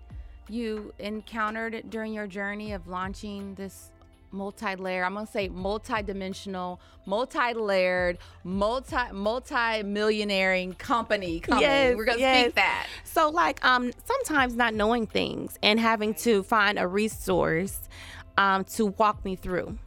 you 0.48 0.92
encountered 0.98 1.84
during 1.90 2.12
your 2.12 2.26
journey 2.26 2.72
of 2.72 2.86
launching 2.88 3.54
this 3.54 3.90
multi-layer? 4.32 5.04
I'm 5.04 5.14
gonna 5.14 5.26
say 5.26 5.48
multi-dimensional, 5.48 6.80
multi-layered, 7.06 8.18
multi 8.44 8.96
multi-millionairing 9.12 10.78
company. 10.78 11.40
company. 11.40 11.66
Yes, 11.66 11.96
We're 11.96 12.04
gonna 12.04 12.18
yes. 12.18 12.44
speak 12.44 12.54
that. 12.56 12.86
So 13.04 13.30
like 13.30 13.64
um 13.64 13.92
sometimes 14.04 14.54
not 14.54 14.74
knowing 14.74 15.06
things 15.06 15.58
and 15.62 15.80
having 15.80 16.14
to 16.14 16.42
find 16.42 16.78
a 16.78 16.86
resource 16.86 17.78
um 18.36 18.64
to 18.64 18.86
walk 18.86 19.24
me 19.24 19.36
through. 19.36 19.78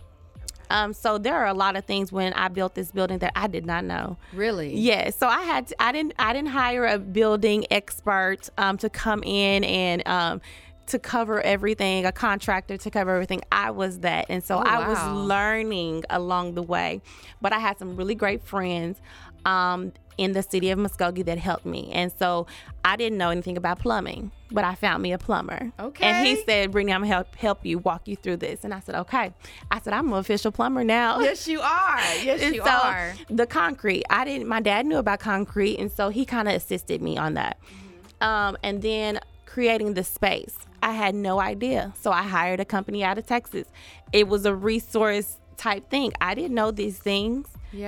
Um 0.69 0.93
so 0.93 1.17
there 1.17 1.35
are 1.35 1.47
a 1.47 1.53
lot 1.53 1.75
of 1.75 1.85
things 1.85 2.11
when 2.11 2.33
I 2.33 2.47
built 2.47 2.75
this 2.75 2.91
building 2.91 3.19
that 3.19 3.33
I 3.35 3.47
did 3.47 3.65
not 3.65 3.83
know. 3.85 4.17
Really? 4.33 4.75
Yeah, 4.75 5.09
so 5.09 5.27
I 5.27 5.41
had 5.41 5.67
to, 5.67 5.81
I 5.81 5.91
didn't 5.91 6.13
I 6.19 6.33
didn't 6.33 6.49
hire 6.49 6.85
a 6.85 6.99
building 6.99 7.65
expert 7.71 8.49
um, 8.57 8.77
to 8.77 8.89
come 8.89 9.23
in 9.23 9.63
and 9.63 10.07
um, 10.07 10.41
to 10.87 10.97
cover 10.97 11.39
everything, 11.41 12.05
a 12.05 12.11
contractor 12.11 12.75
to 12.75 12.89
cover 12.89 13.13
everything. 13.13 13.41
I 13.51 13.69
was 13.69 13.99
that, 13.99 14.25
and 14.27 14.43
so 14.43 14.57
Oh, 14.57 14.63
I 14.65 14.87
was 14.87 15.27
learning 15.27 16.03
along 16.09 16.55
the 16.55 16.63
way. 16.63 17.01
But 17.41 17.53
I 17.53 17.59
had 17.59 17.77
some 17.77 17.95
really 17.95 18.15
great 18.15 18.43
friends 18.43 18.99
um, 19.45 19.91
in 20.17 20.33
the 20.33 20.43
city 20.43 20.69
of 20.69 20.77
Muskogee 20.77 21.23
that 21.25 21.37
helped 21.37 21.65
me, 21.65 21.89
and 21.93 22.11
so 22.19 22.45
I 22.83 22.95
didn't 22.97 23.17
know 23.17 23.29
anything 23.29 23.55
about 23.55 23.79
plumbing, 23.79 24.31
but 24.51 24.65
I 24.65 24.75
found 24.75 25.01
me 25.01 25.13
a 25.13 25.17
plumber. 25.17 25.71
Okay. 25.79 26.05
And 26.05 26.27
he 26.27 26.43
said, 26.43 26.71
"Brittany, 26.71 26.91
I'm 26.93 27.01
gonna 27.01 27.13
help 27.13 27.35
help 27.35 27.65
you 27.65 27.77
walk 27.79 28.07
you 28.07 28.15
through 28.17 28.37
this." 28.37 28.63
And 28.65 28.73
I 28.73 28.81
said, 28.81 28.95
"Okay." 28.95 29.33
I 29.71 29.79
said, 29.79 29.93
"I'm 29.93 30.11
an 30.11 30.19
official 30.19 30.51
plumber 30.51 30.83
now." 30.83 31.19
Yes, 31.21 31.47
you 31.47 31.61
are. 31.61 31.99
Yes, 32.23 32.41
And 32.41 32.53
you 32.53 32.63
so 32.63 32.69
are. 32.69 33.13
the 33.29 33.45
concrete, 33.47 34.03
I 34.09 34.25
didn't. 34.25 34.47
My 34.47 34.59
dad 34.59 34.85
knew 34.85 34.97
about 34.97 35.19
concrete, 35.19 35.77
and 35.79 35.89
so 35.91 36.09
he 36.09 36.25
kind 36.25 36.47
of 36.49 36.53
assisted 36.55 37.01
me 37.01 37.17
on 37.17 37.35
that. 37.35 37.57
Um, 38.21 38.57
and 38.63 38.81
then 38.81 39.19
creating 39.45 39.93
the 39.93 40.03
space, 40.03 40.57
I 40.83 40.91
had 40.91 41.15
no 41.15 41.39
idea, 41.39 41.93
so 41.99 42.11
I 42.11 42.23
hired 42.23 42.59
a 42.59 42.65
company 42.65 43.03
out 43.03 43.17
of 43.17 43.25
Texas. 43.25 43.67
It 44.11 44.27
was 44.27 44.45
a 44.45 44.53
resource 44.53 45.37
type 45.57 45.89
thing. 45.89 46.11
I 46.19 46.35
didn't 46.35 46.55
know 46.55 46.71
these 46.71 46.97
things, 46.99 47.47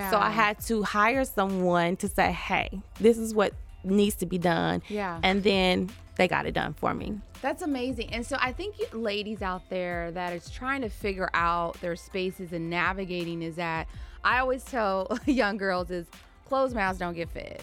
so 0.10 0.18
I 0.18 0.30
had 0.30 0.60
to 0.62 0.84
hire 0.84 1.26
someone 1.26 1.96
to 1.98 2.08
say, 2.08 2.32
"Hey, 2.32 2.82
this 3.00 3.18
is 3.18 3.34
what 3.34 3.54
needs 3.84 4.16
to 4.18 4.26
be 4.26 4.38
done." 4.38 4.84
Yeah. 4.90 5.20
and 5.24 5.44
then 5.44 5.90
they 6.18 6.28
got 6.28 6.46
it 6.46 6.54
done 6.54 6.74
for 6.74 6.94
me. 6.94 7.20
That's 7.42 7.64
amazing. 7.64 8.14
And 8.14 8.26
so 8.26 8.38
I 8.40 8.52
think 8.52 8.78
you 8.80 8.86
ladies 8.98 9.42
out 9.42 9.68
there 9.70 10.12
that 10.12 10.34
is 10.34 10.50
trying 10.50 10.82
to 10.82 10.90
figure 10.90 11.30
out 11.34 11.80
their 11.82 11.96
spaces 11.96 12.54
and 12.54 12.70
navigating 12.70 13.42
is 13.42 13.56
that 13.56 13.88
I 14.24 14.38
always 14.40 14.64
tell 14.64 15.18
young 15.26 15.58
girls 15.58 15.90
is 15.90 16.06
closed 16.46 16.76
mouths 16.76 17.00
don't 17.00 17.16
get 17.16 17.30
fed. 17.30 17.62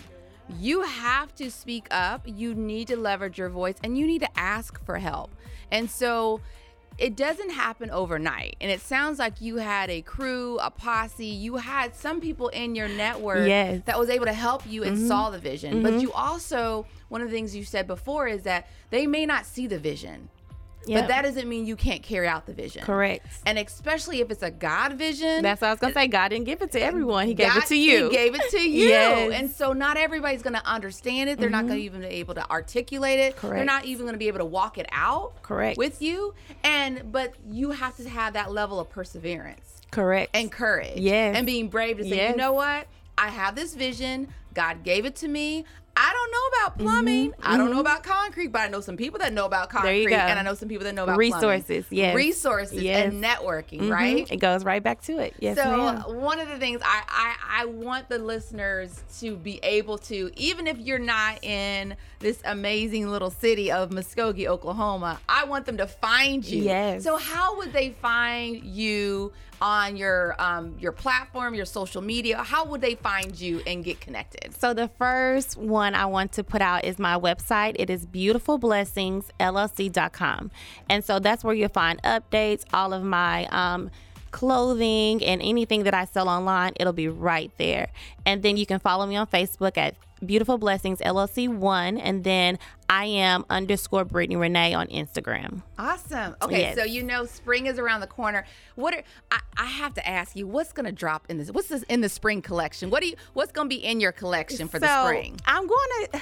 You 0.59 0.83
have 0.83 1.35
to 1.37 1.51
speak 1.51 1.87
up. 1.91 2.23
You 2.25 2.55
need 2.55 2.89
to 2.89 2.97
leverage 2.97 3.39
your 3.39 3.51
voice 3.51 3.77
and 3.85 3.97
you 3.97 4.07
need 4.07 4.23
to 4.23 4.39
ask 4.39 4.83
for 4.85 4.97
help. 4.97 5.31
And 5.71 5.89
so 5.89 6.41
it 6.99 7.15
doesn't 7.17 7.51
happen 7.51 7.91
overnight. 7.91 8.57
And 8.61 8.71
it 8.71 8.81
sounds 8.81 9.19
like 9.19 9.41
you 9.41 9.57
had 9.57 9.89
a 9.89 10.03
crew, 10.03 10.59
a 10.59 10.71
posse, 10.71 11.25
you 11.27 11.57
had 11.57 11.95
some 11.95 12.21
people 12.21 12.49
in 12.49 12.75
your 12.75 12.89
network 12.89 13.47
Yes. 13.47 13.75
Mm-hmm. 13.77 13.85
that 13.87 13.99
was 13.99 14.11
able 14.11 14.27
to 14.27 14.33
help 14.33 14.67
you 14.67 14.83
and 14.83 14.99
saw 15.07 15.31
the 15.31 15.39
vision. 15.39 15.83
But 15.83 16.01
you 16.01 16.13
also, 16.13 16.87
one 17.09 17.21
of 17.23 17.29
the 17.29 17.35
things 17.35 17.55
you 17.55 17.65
said 17.65 17.87
before 17.87 18.27
is 18.27 18.43
that 18.43 18.67
they 18.91 19.07
may 19.07 19.25
not 19.27 19.47
see 19.47 19.67
the 19.69 19.79
vision. 19.79 20.29
Yeah. 20.89 21.01
But 21.03 21.09
that 21.09 21.23
doesn't 21.23 21.49
mean 21.49 21.67
you 21.67 21.77
can't 21.77 22.03
carry 22.03 22.27
out 22.27 22.47
the 22.47 22.53
vision. 22.55 22.83
Correct. 22.83 23.27
And 23.47 23.59
especially 23.59 24.21
if 24.21 24.31
it's 24.31 24.43
a 24.43 24.51
God 24.51 24.95
vision. 24.95 25.43
That's 25.43 25.61
what 25.61 25.69
I 25.69 25.71
was 25.73 25.81
gonna 25.81 25.93
say. 25.95 26.07
God 26.09 26.29
didn't 26.29 26.47
give 26.47 26.63
it 26.63 26.73
to 26.73 26.81
everyone; 26.81 27.27
He 27.27 27.35
gave 27.35 27.55
it 27.57 27.67
to 27.67 27.77
you. 27.77 28.09
He 28.09 28.17
gave 28.17 28.35
it 28.35 28.43
to 28.51 28.61
you. 28.69 28.89
Yes. 28.89 29.19
Mm-hmm. 29.19 29.33
And 29.33 29.51
so 29.51 29.73
not 29.73 29.97
everybody's 29.97 30.43
going 30.43 30.55
to 30.57 30.67
understand 30.67 31.31
it. 31.31 31.39
They're 31.39 31.51
not 31.51 31.67
going 31.67 31.79
to 31.79 31.85
even 31.85 32.01
be 32.01 32.07
able 32.07 32.35
to 32.35 32.51
articulate 32.51 33.19
it. 33.19 33.37
Correct. 33.37 33.57
They're 33.57 33.65
not 33.65 33.85
even 33.85 34.03
going 34.07 34.15
to 34.15 34.19
be 34.19 34.29
able 34.29 34.39
to 34.39 34.45
walk 34.45 34.79
it 34.79 34.87
out 34.93 35.43
Correct. 35.43 35.77
with 35.79 36.01
you. 36.03 36.35
And 36.65 37.13
but 37.13 37.35
you 37.49 37.71
have 37.73 37.97
to 37.97 38.09
have 38.09 38.33
that 38.35 38.51
level 38.53 38.81
of 38.81 38.89
perseverance 38.89 39.81
Correct. 39.91 40.31
and 40.35 40.51
courage. 40.51 40.99
Yes. 40.99 41.37
And 41.37 41.47
being 41.47 41.69
brave 41.69 41.99
to 41.99 42.05
say, 42.05 42.17
Yes. 42.17 42.31
you 42.33 42.37
know 42.37 42.53
what? 42.53 42.87
I 43.17 43.29
have 43.29 43.55
this 43.55 43.75
vision. 43.75 44.29
God 44.55 44.83
gave 44.85 45.05
it 45.05 45.17
to 45.17 45.29
me. 45.29 45.65
I 46.01 46.13
don't 46.13 46.31
know 46.31 46.63
about 46.63 46.79
plumbing. 46.79 47.33
I 47.43 47.57
don't 47.57 47.73
know 47.73 47.81
about 47.81 48.05
concrete, 48.05 48.49
but 48.49 48.61
I 48.61 48.69
know 48.69 48.81
some 48.81 48.97
people 48.97 49.19
that 49.19 49.33
know 49.33 49.47
about 49.47 49.69
concrete. 49.69 49.89
Mm-hmm. 49.91 49.95
There 49.95 50.03
you 50.03 50.09
go. 50.11 50.15
And 50.31 50.39
I 50.39 50.43
know 50.43 50.55
some 50.55 50.69
people 50.69 50.85
that 50.85 50.95
know 50.95 51.03
about 51.03 51.17
Resources, 51.19 51.87
Yeah. 51.91 52.15
Resources 52.15 52.81
Yes. 52.81 53.13
and 53.13 53.23
networking, 53.23 53.81
Mhm. 53.81 53.91
right? 53.93 54.31
It 54.31 54.37
goes 54.37 54.65
right 54.65 54.81
back 54.83 55.01
to 55.03 55.19
it. 55.19 55.35
Yes, 55.41 55.57
so 55.57 55.65
ma'am. 55.77 56.03
one 56.23 56.39
of 56.39 56.49
the 56.49 56.57
things 56.59 56.81
I, 56.85 57.03
I 57.09 57.35
I 57.63 57.65
want 57.65 58.09
the 58.09 58.19
listeners 58.19 59.03
to 59.19 59.35
be 59.37 59.59
able 59.65 59.99
to, 59.99 60.31
even 60.37 60.69
if 60.69 60.79
you're 60.79 61.01
not 61.01 61.43
in 61.43 61.97
this 62.21 62.41
amazing 62.45 63.09
little 63.11 63.31
city 63.31 63.73
of 63.73 63.91
Muskogee, 63.91 64.47
Oklahoma, 64.47 65.19
I 65.29 65.45
want 65.45 65.67
them 65.67 65.79
to 65.79 65.87
find 65.89 66.45
you. 66.45 66.63
Yes. 66.63 67.03
So 67.03 67.17
how 67.17 67.57
would 67.57 67.73
they 67.73 67.91
find 68.01 68.63
you 68.63 69.33
on 69.61 69.97
your 69.97 70.41
um 70.41 70.77
your 70.79 70.93
platform, 70.93 71.55
your 71.55 71.65
social 71.65 72.03
media? 72.03 72.41
How 72.43 72.65
would 72.67 72.81
they 72.81 72.95
find 72.95 73.39
you 73.39 73.61
and 73.67 73.85
get 73.85 74.01
connected? 74.01 74.55
So 74.59 74.73
the 74.75 74.89
first 74.99 75.57
one 75.57 75.95
I 75.95 76.07
want 76.07 76.33
to 76.33 76.43
put 76.45 76.63
out 76.63 76.85
is 76.85 76.99
my 76.99 77.19
website. 77.19 77.77
It 77.79 77.91
is 77.91 78.07
beautifulblessingsllc.com. 78.07 80.51
And 80.89 81.05
so 81.05 81.19
that's 81.19 81.45
where 81.45 81.55
you'll 81.55 81.69
find 81.69 82.03
updates, 82.03 82.65
all 82.73 82.93
of 82.93 83.03
my 83.03 83.47
um 83.47 83.91
clothing 84.31 85.25
and 85.25 85.41
anything 85.43 85.85
that 85.85 85.95
I 85.95 86.05
sell 86.05 86.29
online, 86.29 86.73
it'll 86.77 86.93
be 86.93 87.09
right 87.09 87.51
there. 87.59 87.89
And 88.27 88.43
then 88.43 88.57
you 88.57 88.67
can 88.67 88.79
follow 88.79 89.07
me 89.07 89.17
on 89.17 89.27
Facebook 89.27 89.77
at 89.77 89.95
Beautiful 90.25 90.59
Blessings 90.59 90.99
LLC 91.01 91.49
one, 91.49 91.99
and 91.99 92.25
then 92.25 92.59
I 92.89 93.05
am 93.05 93.45
underscore 93.51 94.05
Brittany 94.05 94.37
Renee 94.37 94.75
on 94.75 94.87
Instagram. 94.89 95.63
Awesome. 95.79 96.35
Okay, 96.43 96.61
Yes. 96.61 96.77
so 96.77 96.85
you 96.85 97.03
know 97.03 97.25
spring 97.27 97.67
is 97.67 97.79
around 97.79 98.01
the 98.01 98.07
corner. 98.07 98.45
What 98.75 98.95
are 98.95 99.03
I, 99.31 99.41
I 99.57 99.65
have 99.67 99.95
to 99.95 100.09
ask 100.09 100.35
you, 100.37 100.47
what's 100.47 100.73
gonna 100.73 100.93
drop 100.93 101.27
in 101.29 101.39
this? 101.39 101.51
What's 101.51 101.69
this 101.69 101.83
in 101.85 102.01
the 102.01 102.09
spring 102.09 102.43
collection? 102.43 102.91
What 102.91 103.03
do 103.03 103.09
you 103.09 103.17
what's 103.35 103.53
gonna 103.53 103.69
be 103.69 103.77
in 103.85 104.01
your 104.01 104.13
collection 104.13 104.69
for 104.69 104.79
the 104.79 105.05
spring? 105.05 105.39
I'm 105.47 105.67
going 105.67 105.89
to, 106.13 106.21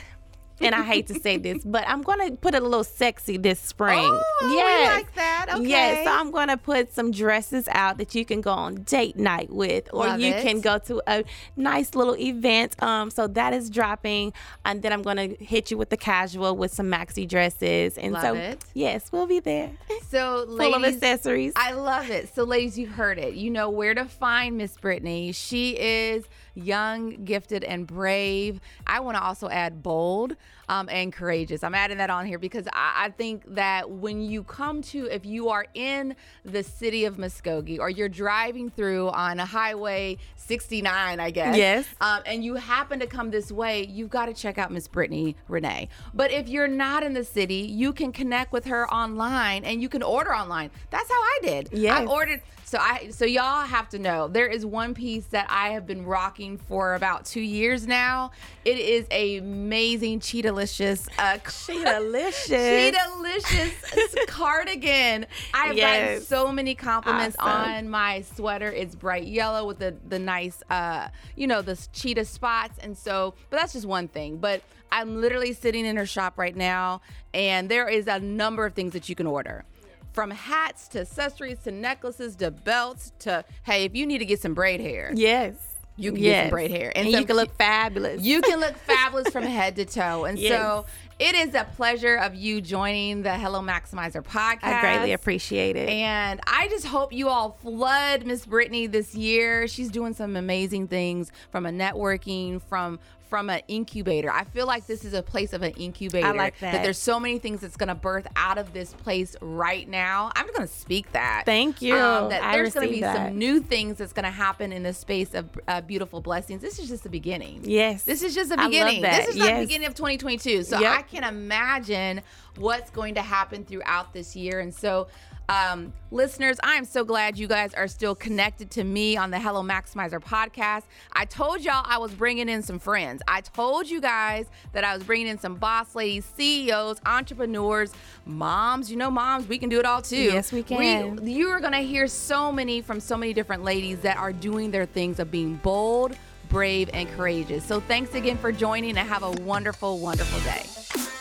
and 0.60 0.74
I 0.74 0.82
hate 0.82 1.06
to 1.08 1.14
say 1.20 1.36
this, 1.36 1.62
but 1.64 1.84
I'm 1.86 2.02
going 2.02 2.30
to 2.30 2.36
put 2.36 2.54
it 2.54 2.62
a 2.62 2.64
little 2.64 2.84
sexy 2.84 3.36
this 3.36 3.60
spring. 3.60 3.98
Oh, 4.00 4.22
we 4.42 4.56
like 4.56 5.14
that. 5.14 5.46
Okay. 5.54 5.68
Yes, 5.68 6.04
so 6.06 6.12
I'm 6.12 6.30
going 6.30 6.48
to 6.48 6.56
put 6.56 6.92
some 6.92 7.10
dresses 7.10 7.68
out 7.72 7.98
that 7.98 8.14
you 8.14 8.24
can 8.24 8.40
go 8.40 8.52
on 8.52 8.76
date 8.84 9.16
night 9.16 9.50
with, 9.50 9.88
or 9.92 10.06
Love 10.06 10.20
you 10.20 10.32
it. 10.32 10.42
can 10.42 10.60
go 10.60 10.78
to 10.78 11.02
a 11.06 11.24
nice 11.56 11.94
little 11.94 12.16
event. 12.16 12.80
Um, 12.82 13.10
so 13.10 13.26
that 13.28 13.52
is 13.52 13.68
dropping, 13.70 14.32
and 14.64 14.82
then 14.82 14.92
I'm 14.92 15.02
going 15.02 15.16
to 15.36 15.44
hit 15.44 15.70
you 15.70 15.76
with 15.78 15.90
the 15.90 15.96
casual 15.96 16.56
with 16.56 16.72
some 16.72 16.86
maxi 16.90 17.28
dresses, 17.28 17.98
and 17.98 18.12
Love 18.12 18.22
so 18.22 18.34
it. 18.34 18.64
yes, 18.74 19.12
we'll 19.12 19.26
be 19.26 19.40
there, 19.40 19.70
So, 20.08 20.46
full 20.56 20.74
of 20.74 20.84
accessories. 20.84 21.52
I 21.56 21.72
love 21.72 22.10
it. 22.10 22.34
So, 22.34 22.44
ladies, 22.44 22.78
you've 22.78 22.92
heard 22.92 23.18
it. 23.18 23.34
You 23.34 23.50
know 23.50 23.68
where 23.70 23.94
to 23.94 24.04
find 24.06 24.56
Miss 24.56 24.76
Brittany. 24.76 25.32
She 25.32 25.70
is 25.78 26.24
young, 26.56 27.24
gifted, 27.24 27.64
and 27.64 27.86
brave. 27.86 28.60
I 28.86 29.00
want 29.00 29.16
to 29.16 29.22
also 29.22 29.48
add 29.48 29.82
bold. 29.82 30.36
Um, 30.68 30.88
and 30.90 31.12
courageous. 31.12 31.62
I'm 31.62 31.74
adding 31.74 31.98
that 31.98 32.10
on 32.10 32.26
here 32.26 32.38
because 32.38 32.66
I, 32.72 33.06
I, 33.06 33.10
think 33.10 33.42
that 33.54 33.88
when 33.88 34.20
you 34.20 34.42
come 34.42 34.82
to, 34.82 35.06
if 35.06 35.24
you 35.24 35.48
are 35.48 35.66
in 35.74 36.16
the 36.44 36.62
city 36.62 37.04
of 37.04 37.16
Muskogee 37.16 37.78
or 37.78 37.88
you're 37.88 38.08
driving 38.08 38.70
through 38.70 39.08
on 39.10 39.38
a 39.38 39.44
highway 39.44 40.18
69, 40.36 41.20
I 41.20 41.30
guess. 41.30 41.56
Yes. 41.56 41.86
Um, 42.00 42.22
and 42.26 42.44
you 42.44 42.54
happen 42.54 42.98
to 43.00 43.06
come 43.06 43.30
this 43.30 43.52
way, 43.52 43.86
you've 43.86 44.10
got 44.10 44.26
to 44.26 44.34
check 44.34 44.58
out 44.58 44.72
Miss 44.72 44.88
Brittany 44.88 45.36
Renee. 45.48 45.88
But 46.14 46.30
if 46.32 46.48
you're 46.48 46.68
not 46.68 47.02
in 47.02 47.14
the 47.14 47.24
city, 47.24 47.54
you 47.54 47.92
can 47.92 48.12
connect 48.12 48.52
with 48.52 48.64
her 48.66 48.92
online 48.92 49.64
and 49.64 49.80
you 49.80 49.88
can 49.88 50.02
order 50.02 50.34
online. 50.34 50.70
That's 50.90 51.08
how 51.08 51.14
I 51.14 51.38
did. 51.42 51.68
Yeah. 51.72 51.98
I 51.98 52.06
ordered 52.06 52.42
so 52.66 52.78
I 52.78 53.10
so 53.10 53.24
y'all 53.24 53.64
have 53.64 53.88
to 53.90 53.98
know 54.00 54.26
there 54.26 54.48
is 54.48 54.66
one 54.66 54.92
piece 54.92 55.26
that 55.26 55.46
I 55.48 55.70
have 55.70 55.86
been 55.86 56.04
rocking 56.04 56.58
for 56.58 56.96
about 56.96 57.24
two 57.24 57.40
years 57.40 57.86
now. 57.86 58.32
It 58.64 58.78
is 58.78 59.06
a 59.12 59.36
amazing 59.36 60.18
cheetah-licious 60.56 61.08
uh 61.18 61.38
cheetah-licious 61.38 62.48
cheetah-licious 62.48 64.14
cardigan. 64.26 65.26
I've 65.52 65.76
yes. 65.76 66.08
gotten 66.08 66.22
so 66.22 66.52
many 66.52 66.74
compliments 66.74 67.36
awesome. 67.38 67.70
on 67.70 67.88
my 67.88 68.22
sweater. 68.22 68.70
It's 68.70 68.94
bright 68.94 69.26
yellow 69.26 69.66
with 69.66 69.78
the 69.78 69.96
the 70.08 70.18
nice 70.18 70.62
uh 70.70 71.08
you 71.36 71.46
know 71.46 71.62
the 71.62 71.76
cheetah 71.92 72.24
spots 72.24 72.78
and 72.78 72.96
so 72.96 73.34
but 73.50 73.58
that's 73.58 73.72
just 73.74 73.86
one 73.86 74.08
thing. 74.08 74.38
But 74.38 74.62
I'm 74.90 75.20
literally 75.20 75.52
sitting 75.52 75.84
in 75.84 75.96
her 75.96 76.06
shop 76.06 76.38
right 76.38 76.56
now 76.56 77.00
and 77.34 77.68
there 77.68 77.88
is 77.88 78.06
a 78.06 78.20
number 78.20 78.64
of 78.66 78.74
things 78.74 78.92
that 78.92 79.08
you 79.08 79.14
can 79.14 79.26
order 79.26 79.64
from 80.12 80.30
hats 80.30 80.88
to 80.88 81.00
accessories 81.00 81.58
to 81.60 81.70
necklaces 81.70 82.36
to 82.36 82.50
belts 82.50 83.12
to 83.18 83.44
hey, 83.64 83.84
if 83.84 83.94
you 83.94 84.06
need 84.06 84.18
to 84.18 84.24
get 84.24 84.40
some 84.40 84.54
braid 84.54 84.80
hair. 84.80 85.12
Yes. 85.14 85.75
You 85.96 86.12
can 86.12 86.22
yes. 86.22 86.32
get 86.32 86.42
some 86.44 86.50
braid 86.50 86.70
hair. 86.70 86.92
And, 86.94 87.08
and 87.08 87.16
you 87.16 87.24
can 87.24 87.36
look 87.36 87.54
fabulous. 87.56 88.22
You 88.22 88.42
can 88.42 88.60
look 88.60 88.76
fabulous 88.86 89.28
from 89.30 89.44
head 89.44 89.76
to 89.76 89.84
toe. 89.84 90.24
And 90.24 90.38
yes. 90.38 90.52
so 90.52 90.86
it 91.18 91.34
is 91.34 91.54
a 91.54 91.64
pleasure 91.64 92.16
of 92.16 92.34
you 92.34 92.60
joining 92.60 93.22
the 93.22 93.32
Hello 93.38 93.60
Maximize 93.60 94.12
Her 94.12 94.22
podcast. 94.22 94.64
I 94.64 94.80
greatly 94.82 95.12
appreciate 95.12 95.74
it. 95.74 95.88
And 95.88 96.40
I 96.46 96.68
just 96.68 96.86
hope 96.86 97.14
you 97.14 97.30
all 97.30 97.52
flood 97.62 98.26
Miss 98.26 98.44
Brittany 98.44 98.86
this 98.86 99.14
year. 99.14 99.66
She's 99.66 99.90
doing 99.90 100.12
some 100.12 100.36
amazing 100.36 100.88
things 100.88 101.32
from 101.50 101.64
a 101.64 101.70
networking, 101.70 102.60
from 102.60 102.98
from 103.28 103.50
an 103.50 103.60
incubator. 103.68 104.30
I 104.30 104.44
feel 104.44 104.66
like 104.66 104.86
this 104.86 105.04
is 105.04 105.14
a 105.14 105.22
place 105.22 105.52
of 105.52 105.62
an 105.62 105.72
incubator. 105.72 106.26
I 106.26 106.32
like 106.32 106.58
that. 106.60 106.72
That 106.72 106.82
there's 106.82 106.98
so 106.98 107.18
many 107.18 107.38
things 107.38 107.60
that's 107.60 107.76
going 107.76 107.88
to 107.88 107.94
birth 107.94 108.26
out 108.36 108.58
of 108.58 108.72
this 108.72 108.92
place 108.92 109.36
right 109.40 109.88
now. 109.88 110.30
I'm 110.34 110.46
going 110.46 110.66
to 110.66 110.74
speak 110.74 111.12
that. 111.12 111.42
Thank 111.46 111.82
you. 111.82 111.96
Um, 111.96 112.30
that 112.30 112.42
I 112.42 112.56
there's 112.56 112.74
going 112.74 112.88
to 112.88 112.92
be 112.92 113.00
that. 113.00 113.28
some 113.28 113.38
new 113.38 113.60
things 113.60 113.98
that's 113.98 114.12
going 114.12 114.24
to 114.24 114.30
happen 114.30 114.72
in 114.72 114.82
the 114.82 114.92
space 114.92 115.34
of 115.34 115.48
uh, 115.68 115.80
beautiful 115.80 116.20
blessings. 116.20 116.62
This 116.62 116.78
is 116.78 116.88
just 116.88 117.02
the 117.02 117.08
beginning. 117.08 117.60
Yes. 117.64 118.04
This 118.04 118.22
is 118.22 118.34
just 118.34 118.50
the 118.50 118.56
beginning. 118.56 119.02
This 119.02 119.28
is 119.28 119.36
yes. 119.36 119.60
the 119.60 119.66
beginning 119.66 119.86
of 119.86 119.94
2022. 119.94 120.64
So 120.64 120.78
yep. 120.78 120.98
I 120.98 121.02
can 121.02 121.24
imagine 121.24 122.22
what's 122.56 122.90
going 122.90 123.14
to 123.14 123.22
happen 123.22 123.64
throughout 123.64 124.12
this 124.12 124.34
year. 124.36 124.60
And 124.60 124.74
so 124.74 125.08
um, 125.48 125.92
listeners, 126.10 126.58
I 126.62 126.74
am 126.74 126.84
so 126.84 127.04
glad 127.04 127.38
you 127.38 127.46
guys 127.46 127.72
are 127.74 127.86
still 127.86 128.14
connected 128.14 128.70
to 128.72 128.84
me 128.84 129.16
on 129.16 129.30
the 129.30 129.38
Hello 129.38 129.62
Maximize 129.62 130.10
Her 130.10 130.20
podcast. 130.20 130.82
I 131.12 131.24
told 131.24 131.60
y'all 131.60 131.84
I 131.86 131.98
was 131.98 132.12
bringing 132.12 132.48
in 132.48 132.62
some 132.62 132.78
friends. 132.78 133.22
I 133.28 133.42
told 133.42 133.88
you 133.88 134.00
guys 134.00 134.46
that 134.72 134.82
I 134.82 134.94
was 134.94 135.04
bringing 135.04 135.28
in 135.28 135.38
some 135.38 135.54
boss 135.54 135.94
ladies, 135.94 136.24
CEOs, 136.36 137.00
entrepreneurs, 137.06 137.92
moms. 138.24 138.90
You 138.90 138.96
know, 138.96 139.10
moms, 139.10 139.46
we 139.46 139.58
can 139.58 139.68
do 139.68 139.78
it 139.78 139.86
all 139.86 140.02
too. 140.02 140.16
Yes, 140.16 140.50
we 140.50 140.62
can. 140.64 141.16
We, 141.16 141.32
you 141.32 141.48
are 141.48 141.60
going 141.60 141.72
to 141.72 141.78
hear 141.78 142.08
so 142.08 142.50
many 142.50 142.80
from 142.80 142.98
so 142.98 143.16
many 143.16 143.32
different 143.32 143.62
ladies 143.62 144.00
that 144.00 144.16
are 144.16 144.32
doing 144.32 144.72
their 144.72 144.86
things 144.86 145.20
of 145.20 145.30
being 145.30 145.56
bold, 145.56 146.16
brave, 146.48 146.90
and 146.92 147.08
courageous. 147.10 147.64
So 147.64 147.78
thanks 147.80 148.14
again 148.14 148.36
for 148.36 148.50
joining 148.50 148.98
and 148.98 149.08
have 149.08 149.22
a 149.22 149.30
wonderful, 149.42 150.00
wonderful 150.00 150.40
day. 150.40 151.12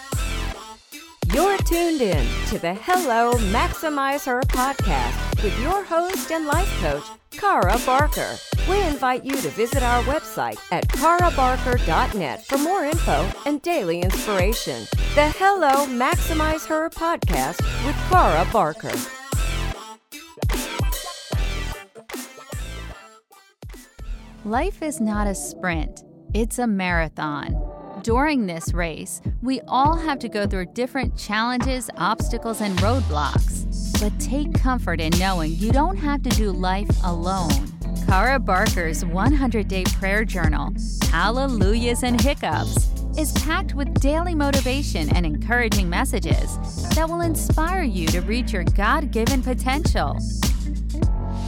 You're 1.35 1.57
tuned 1.57 1.99
in 1.99 2.25
to 2.47 2.59
the 2.59 2.73
Hello 2.75 3.33
Maximize 3.51 4.25
Her 4.25 4.39
podcast 4.43 5.43
with 5.43 5.59
your 5.59 5.83
host 5.83 6.31
and 6.31 6.45
life 6.47 6.71
coach, 6.79 7.03
Cara 7.31 7.77
Barker. 7.85 8.37
We 8.69 8.81
invite 8.83 9.25
you 9.25 9.35
to 9.35 9.49
visit 9.49 9.83
our 9.83 10.01
website 10.03 10.57
at 10.71 10.87
carabarker.net 10.87 12.45
for 12.45 12.57
more 12.59 12.85
info 12.85 13.29
and 13.45 13.61
daily 13.61 13.99
inspiration. 13.99 14.85
The 15.15 15.27
Hello 15.37 15.85
Maximize 15.87 16.65
Her 16.67 16.89
podcast 16.89 17.59
with 17.85 17.97
Cara 18.07 18.47
Barker. 18.53 18.95
Life 24.45 24.81
is 24.81 25.01
not 25.01 25.27
a 25.27 25.35
sprint, 25.35 26.01
it's 26.33 26.59
a 26.59 26.65
marathon. 26.65 27.74
During 28.05 28.45
this 28.45 28.71
race, 28.71 29.19
we 29.41 29.61
all 29.67 29.97
have 29.97 30.19
to 30.19 30.29
go 30.29 30.45
through 30.45 30.67
different 30.75 31.17
challenges, 31.17 31.89
obstacles, 31.97 32.61
and 32.61 32.77
roadblocks. 32.77 33.99
But 33.99 34.19
take 34.19 34.53
comfort 34.53 35.01
in 35.01 35.09
knowing 35.17 35.55
you 35.55 35.71
don't 35.71 35.97
have 35.97 36.21
to 36.21 36.29
do 36.29 36.51
life 36.51 36.87
alone. 37.03 37.49
Cara 38.05 38.37
Barker's 38.37 39.03
100 39.03 39.67
day 39.67 39.85
prayer 39.85 40.23
journal, 40.23 40.71
Hallelujahs 41.09 42.03
and 42.03 42.21
Hiccups, 42.21 42.89
is 43.17 43.31
packed 43.41 43.73
with 43.73 43.99
daily 43.99 44.35
motivation 44.35 45.09
and 45.15 45.25
encouraging 45.25 45.89
messages 45.89 46.59
that 46.93 47.09
will 47.09 47.21
inspire 47.21 47.81
you 47.81 48.05
to 48.09 48.21
reach 48.21 48.53
your 48.53 48.65
God 48.65 49.09
given 49.09 49.41
potential. 49.41 50.15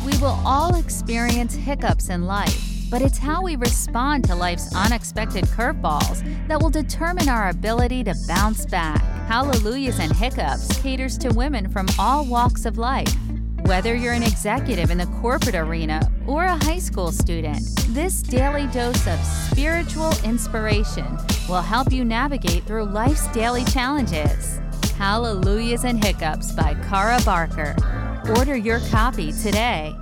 We 0.04 0.18
will 0.18 0.40
all 0.44 0.74
experience 0.74 1.54
hiccups 1.54 2.10
in 2.10 2.26
life 2.26 2.67
but 2.90 3.02
it's 3.02 3.18
how 3.18 3.42
we 3.42 3.56
respond 3.56 4.24
to 4.26 4.36
life's 4.36 4.74
unexpected 4.76 5.44
curveballs 5.46 6.24
that 6.48 6.62
will 6.62 6.70
determine 6.70 7.30
our 7.30 7.50
ability 7.50 8.04
to 8.04 8.16
bounce 8.28 8.66
back. 8.66 9.02
Hallelujahs 9.28 10.00
and 10.00 10.16
Hiccups 10.16 10.82
caters 10.82 11.18
to 11.20 11.30
women 11.30 11.70
from 11.70 11.88
all 12.00 12.26
walks 12.26 12.66
of 12.66 12.78
life. 12.78 13.14
Whether 13.62 13.96
you're 13.96 14.14
an 14.14 14.24
executive 14.24 14.92
in 14.92 14.98
the 14.98 15.08
corporate 15.22 15.56
arena 15.56 16.10
or 16.26 16.46
a 16.46 16.56
high 16.64 16.80
school 16.80 17.12
student, 17.12 17.60
this 17.90 18.22
daily 18.22 18.68
dose 18.68 19.06
of 19.08 19.20
spiritual 19.20 20.14
inspiration 20.24 21.06
will 21.50 21.62
help 21.62 21.92
you 21.92 22.06
navigate 22.06 22.64
through 22.64 22.86
life's 22.86 23.28
daily 23.34 23.66
challenges. 23.66 24.60
Hallelujahs 24.98 25.84
and 25.84 26.04
Hiccups 26.04 26.54
by 26.54 26.76
Cara 26.88 27.20
Barker. 27.26 27.76
Order 28.38 28.56
your 28.56 28.80
copy 28.90 29.32
today. 29.32 29.96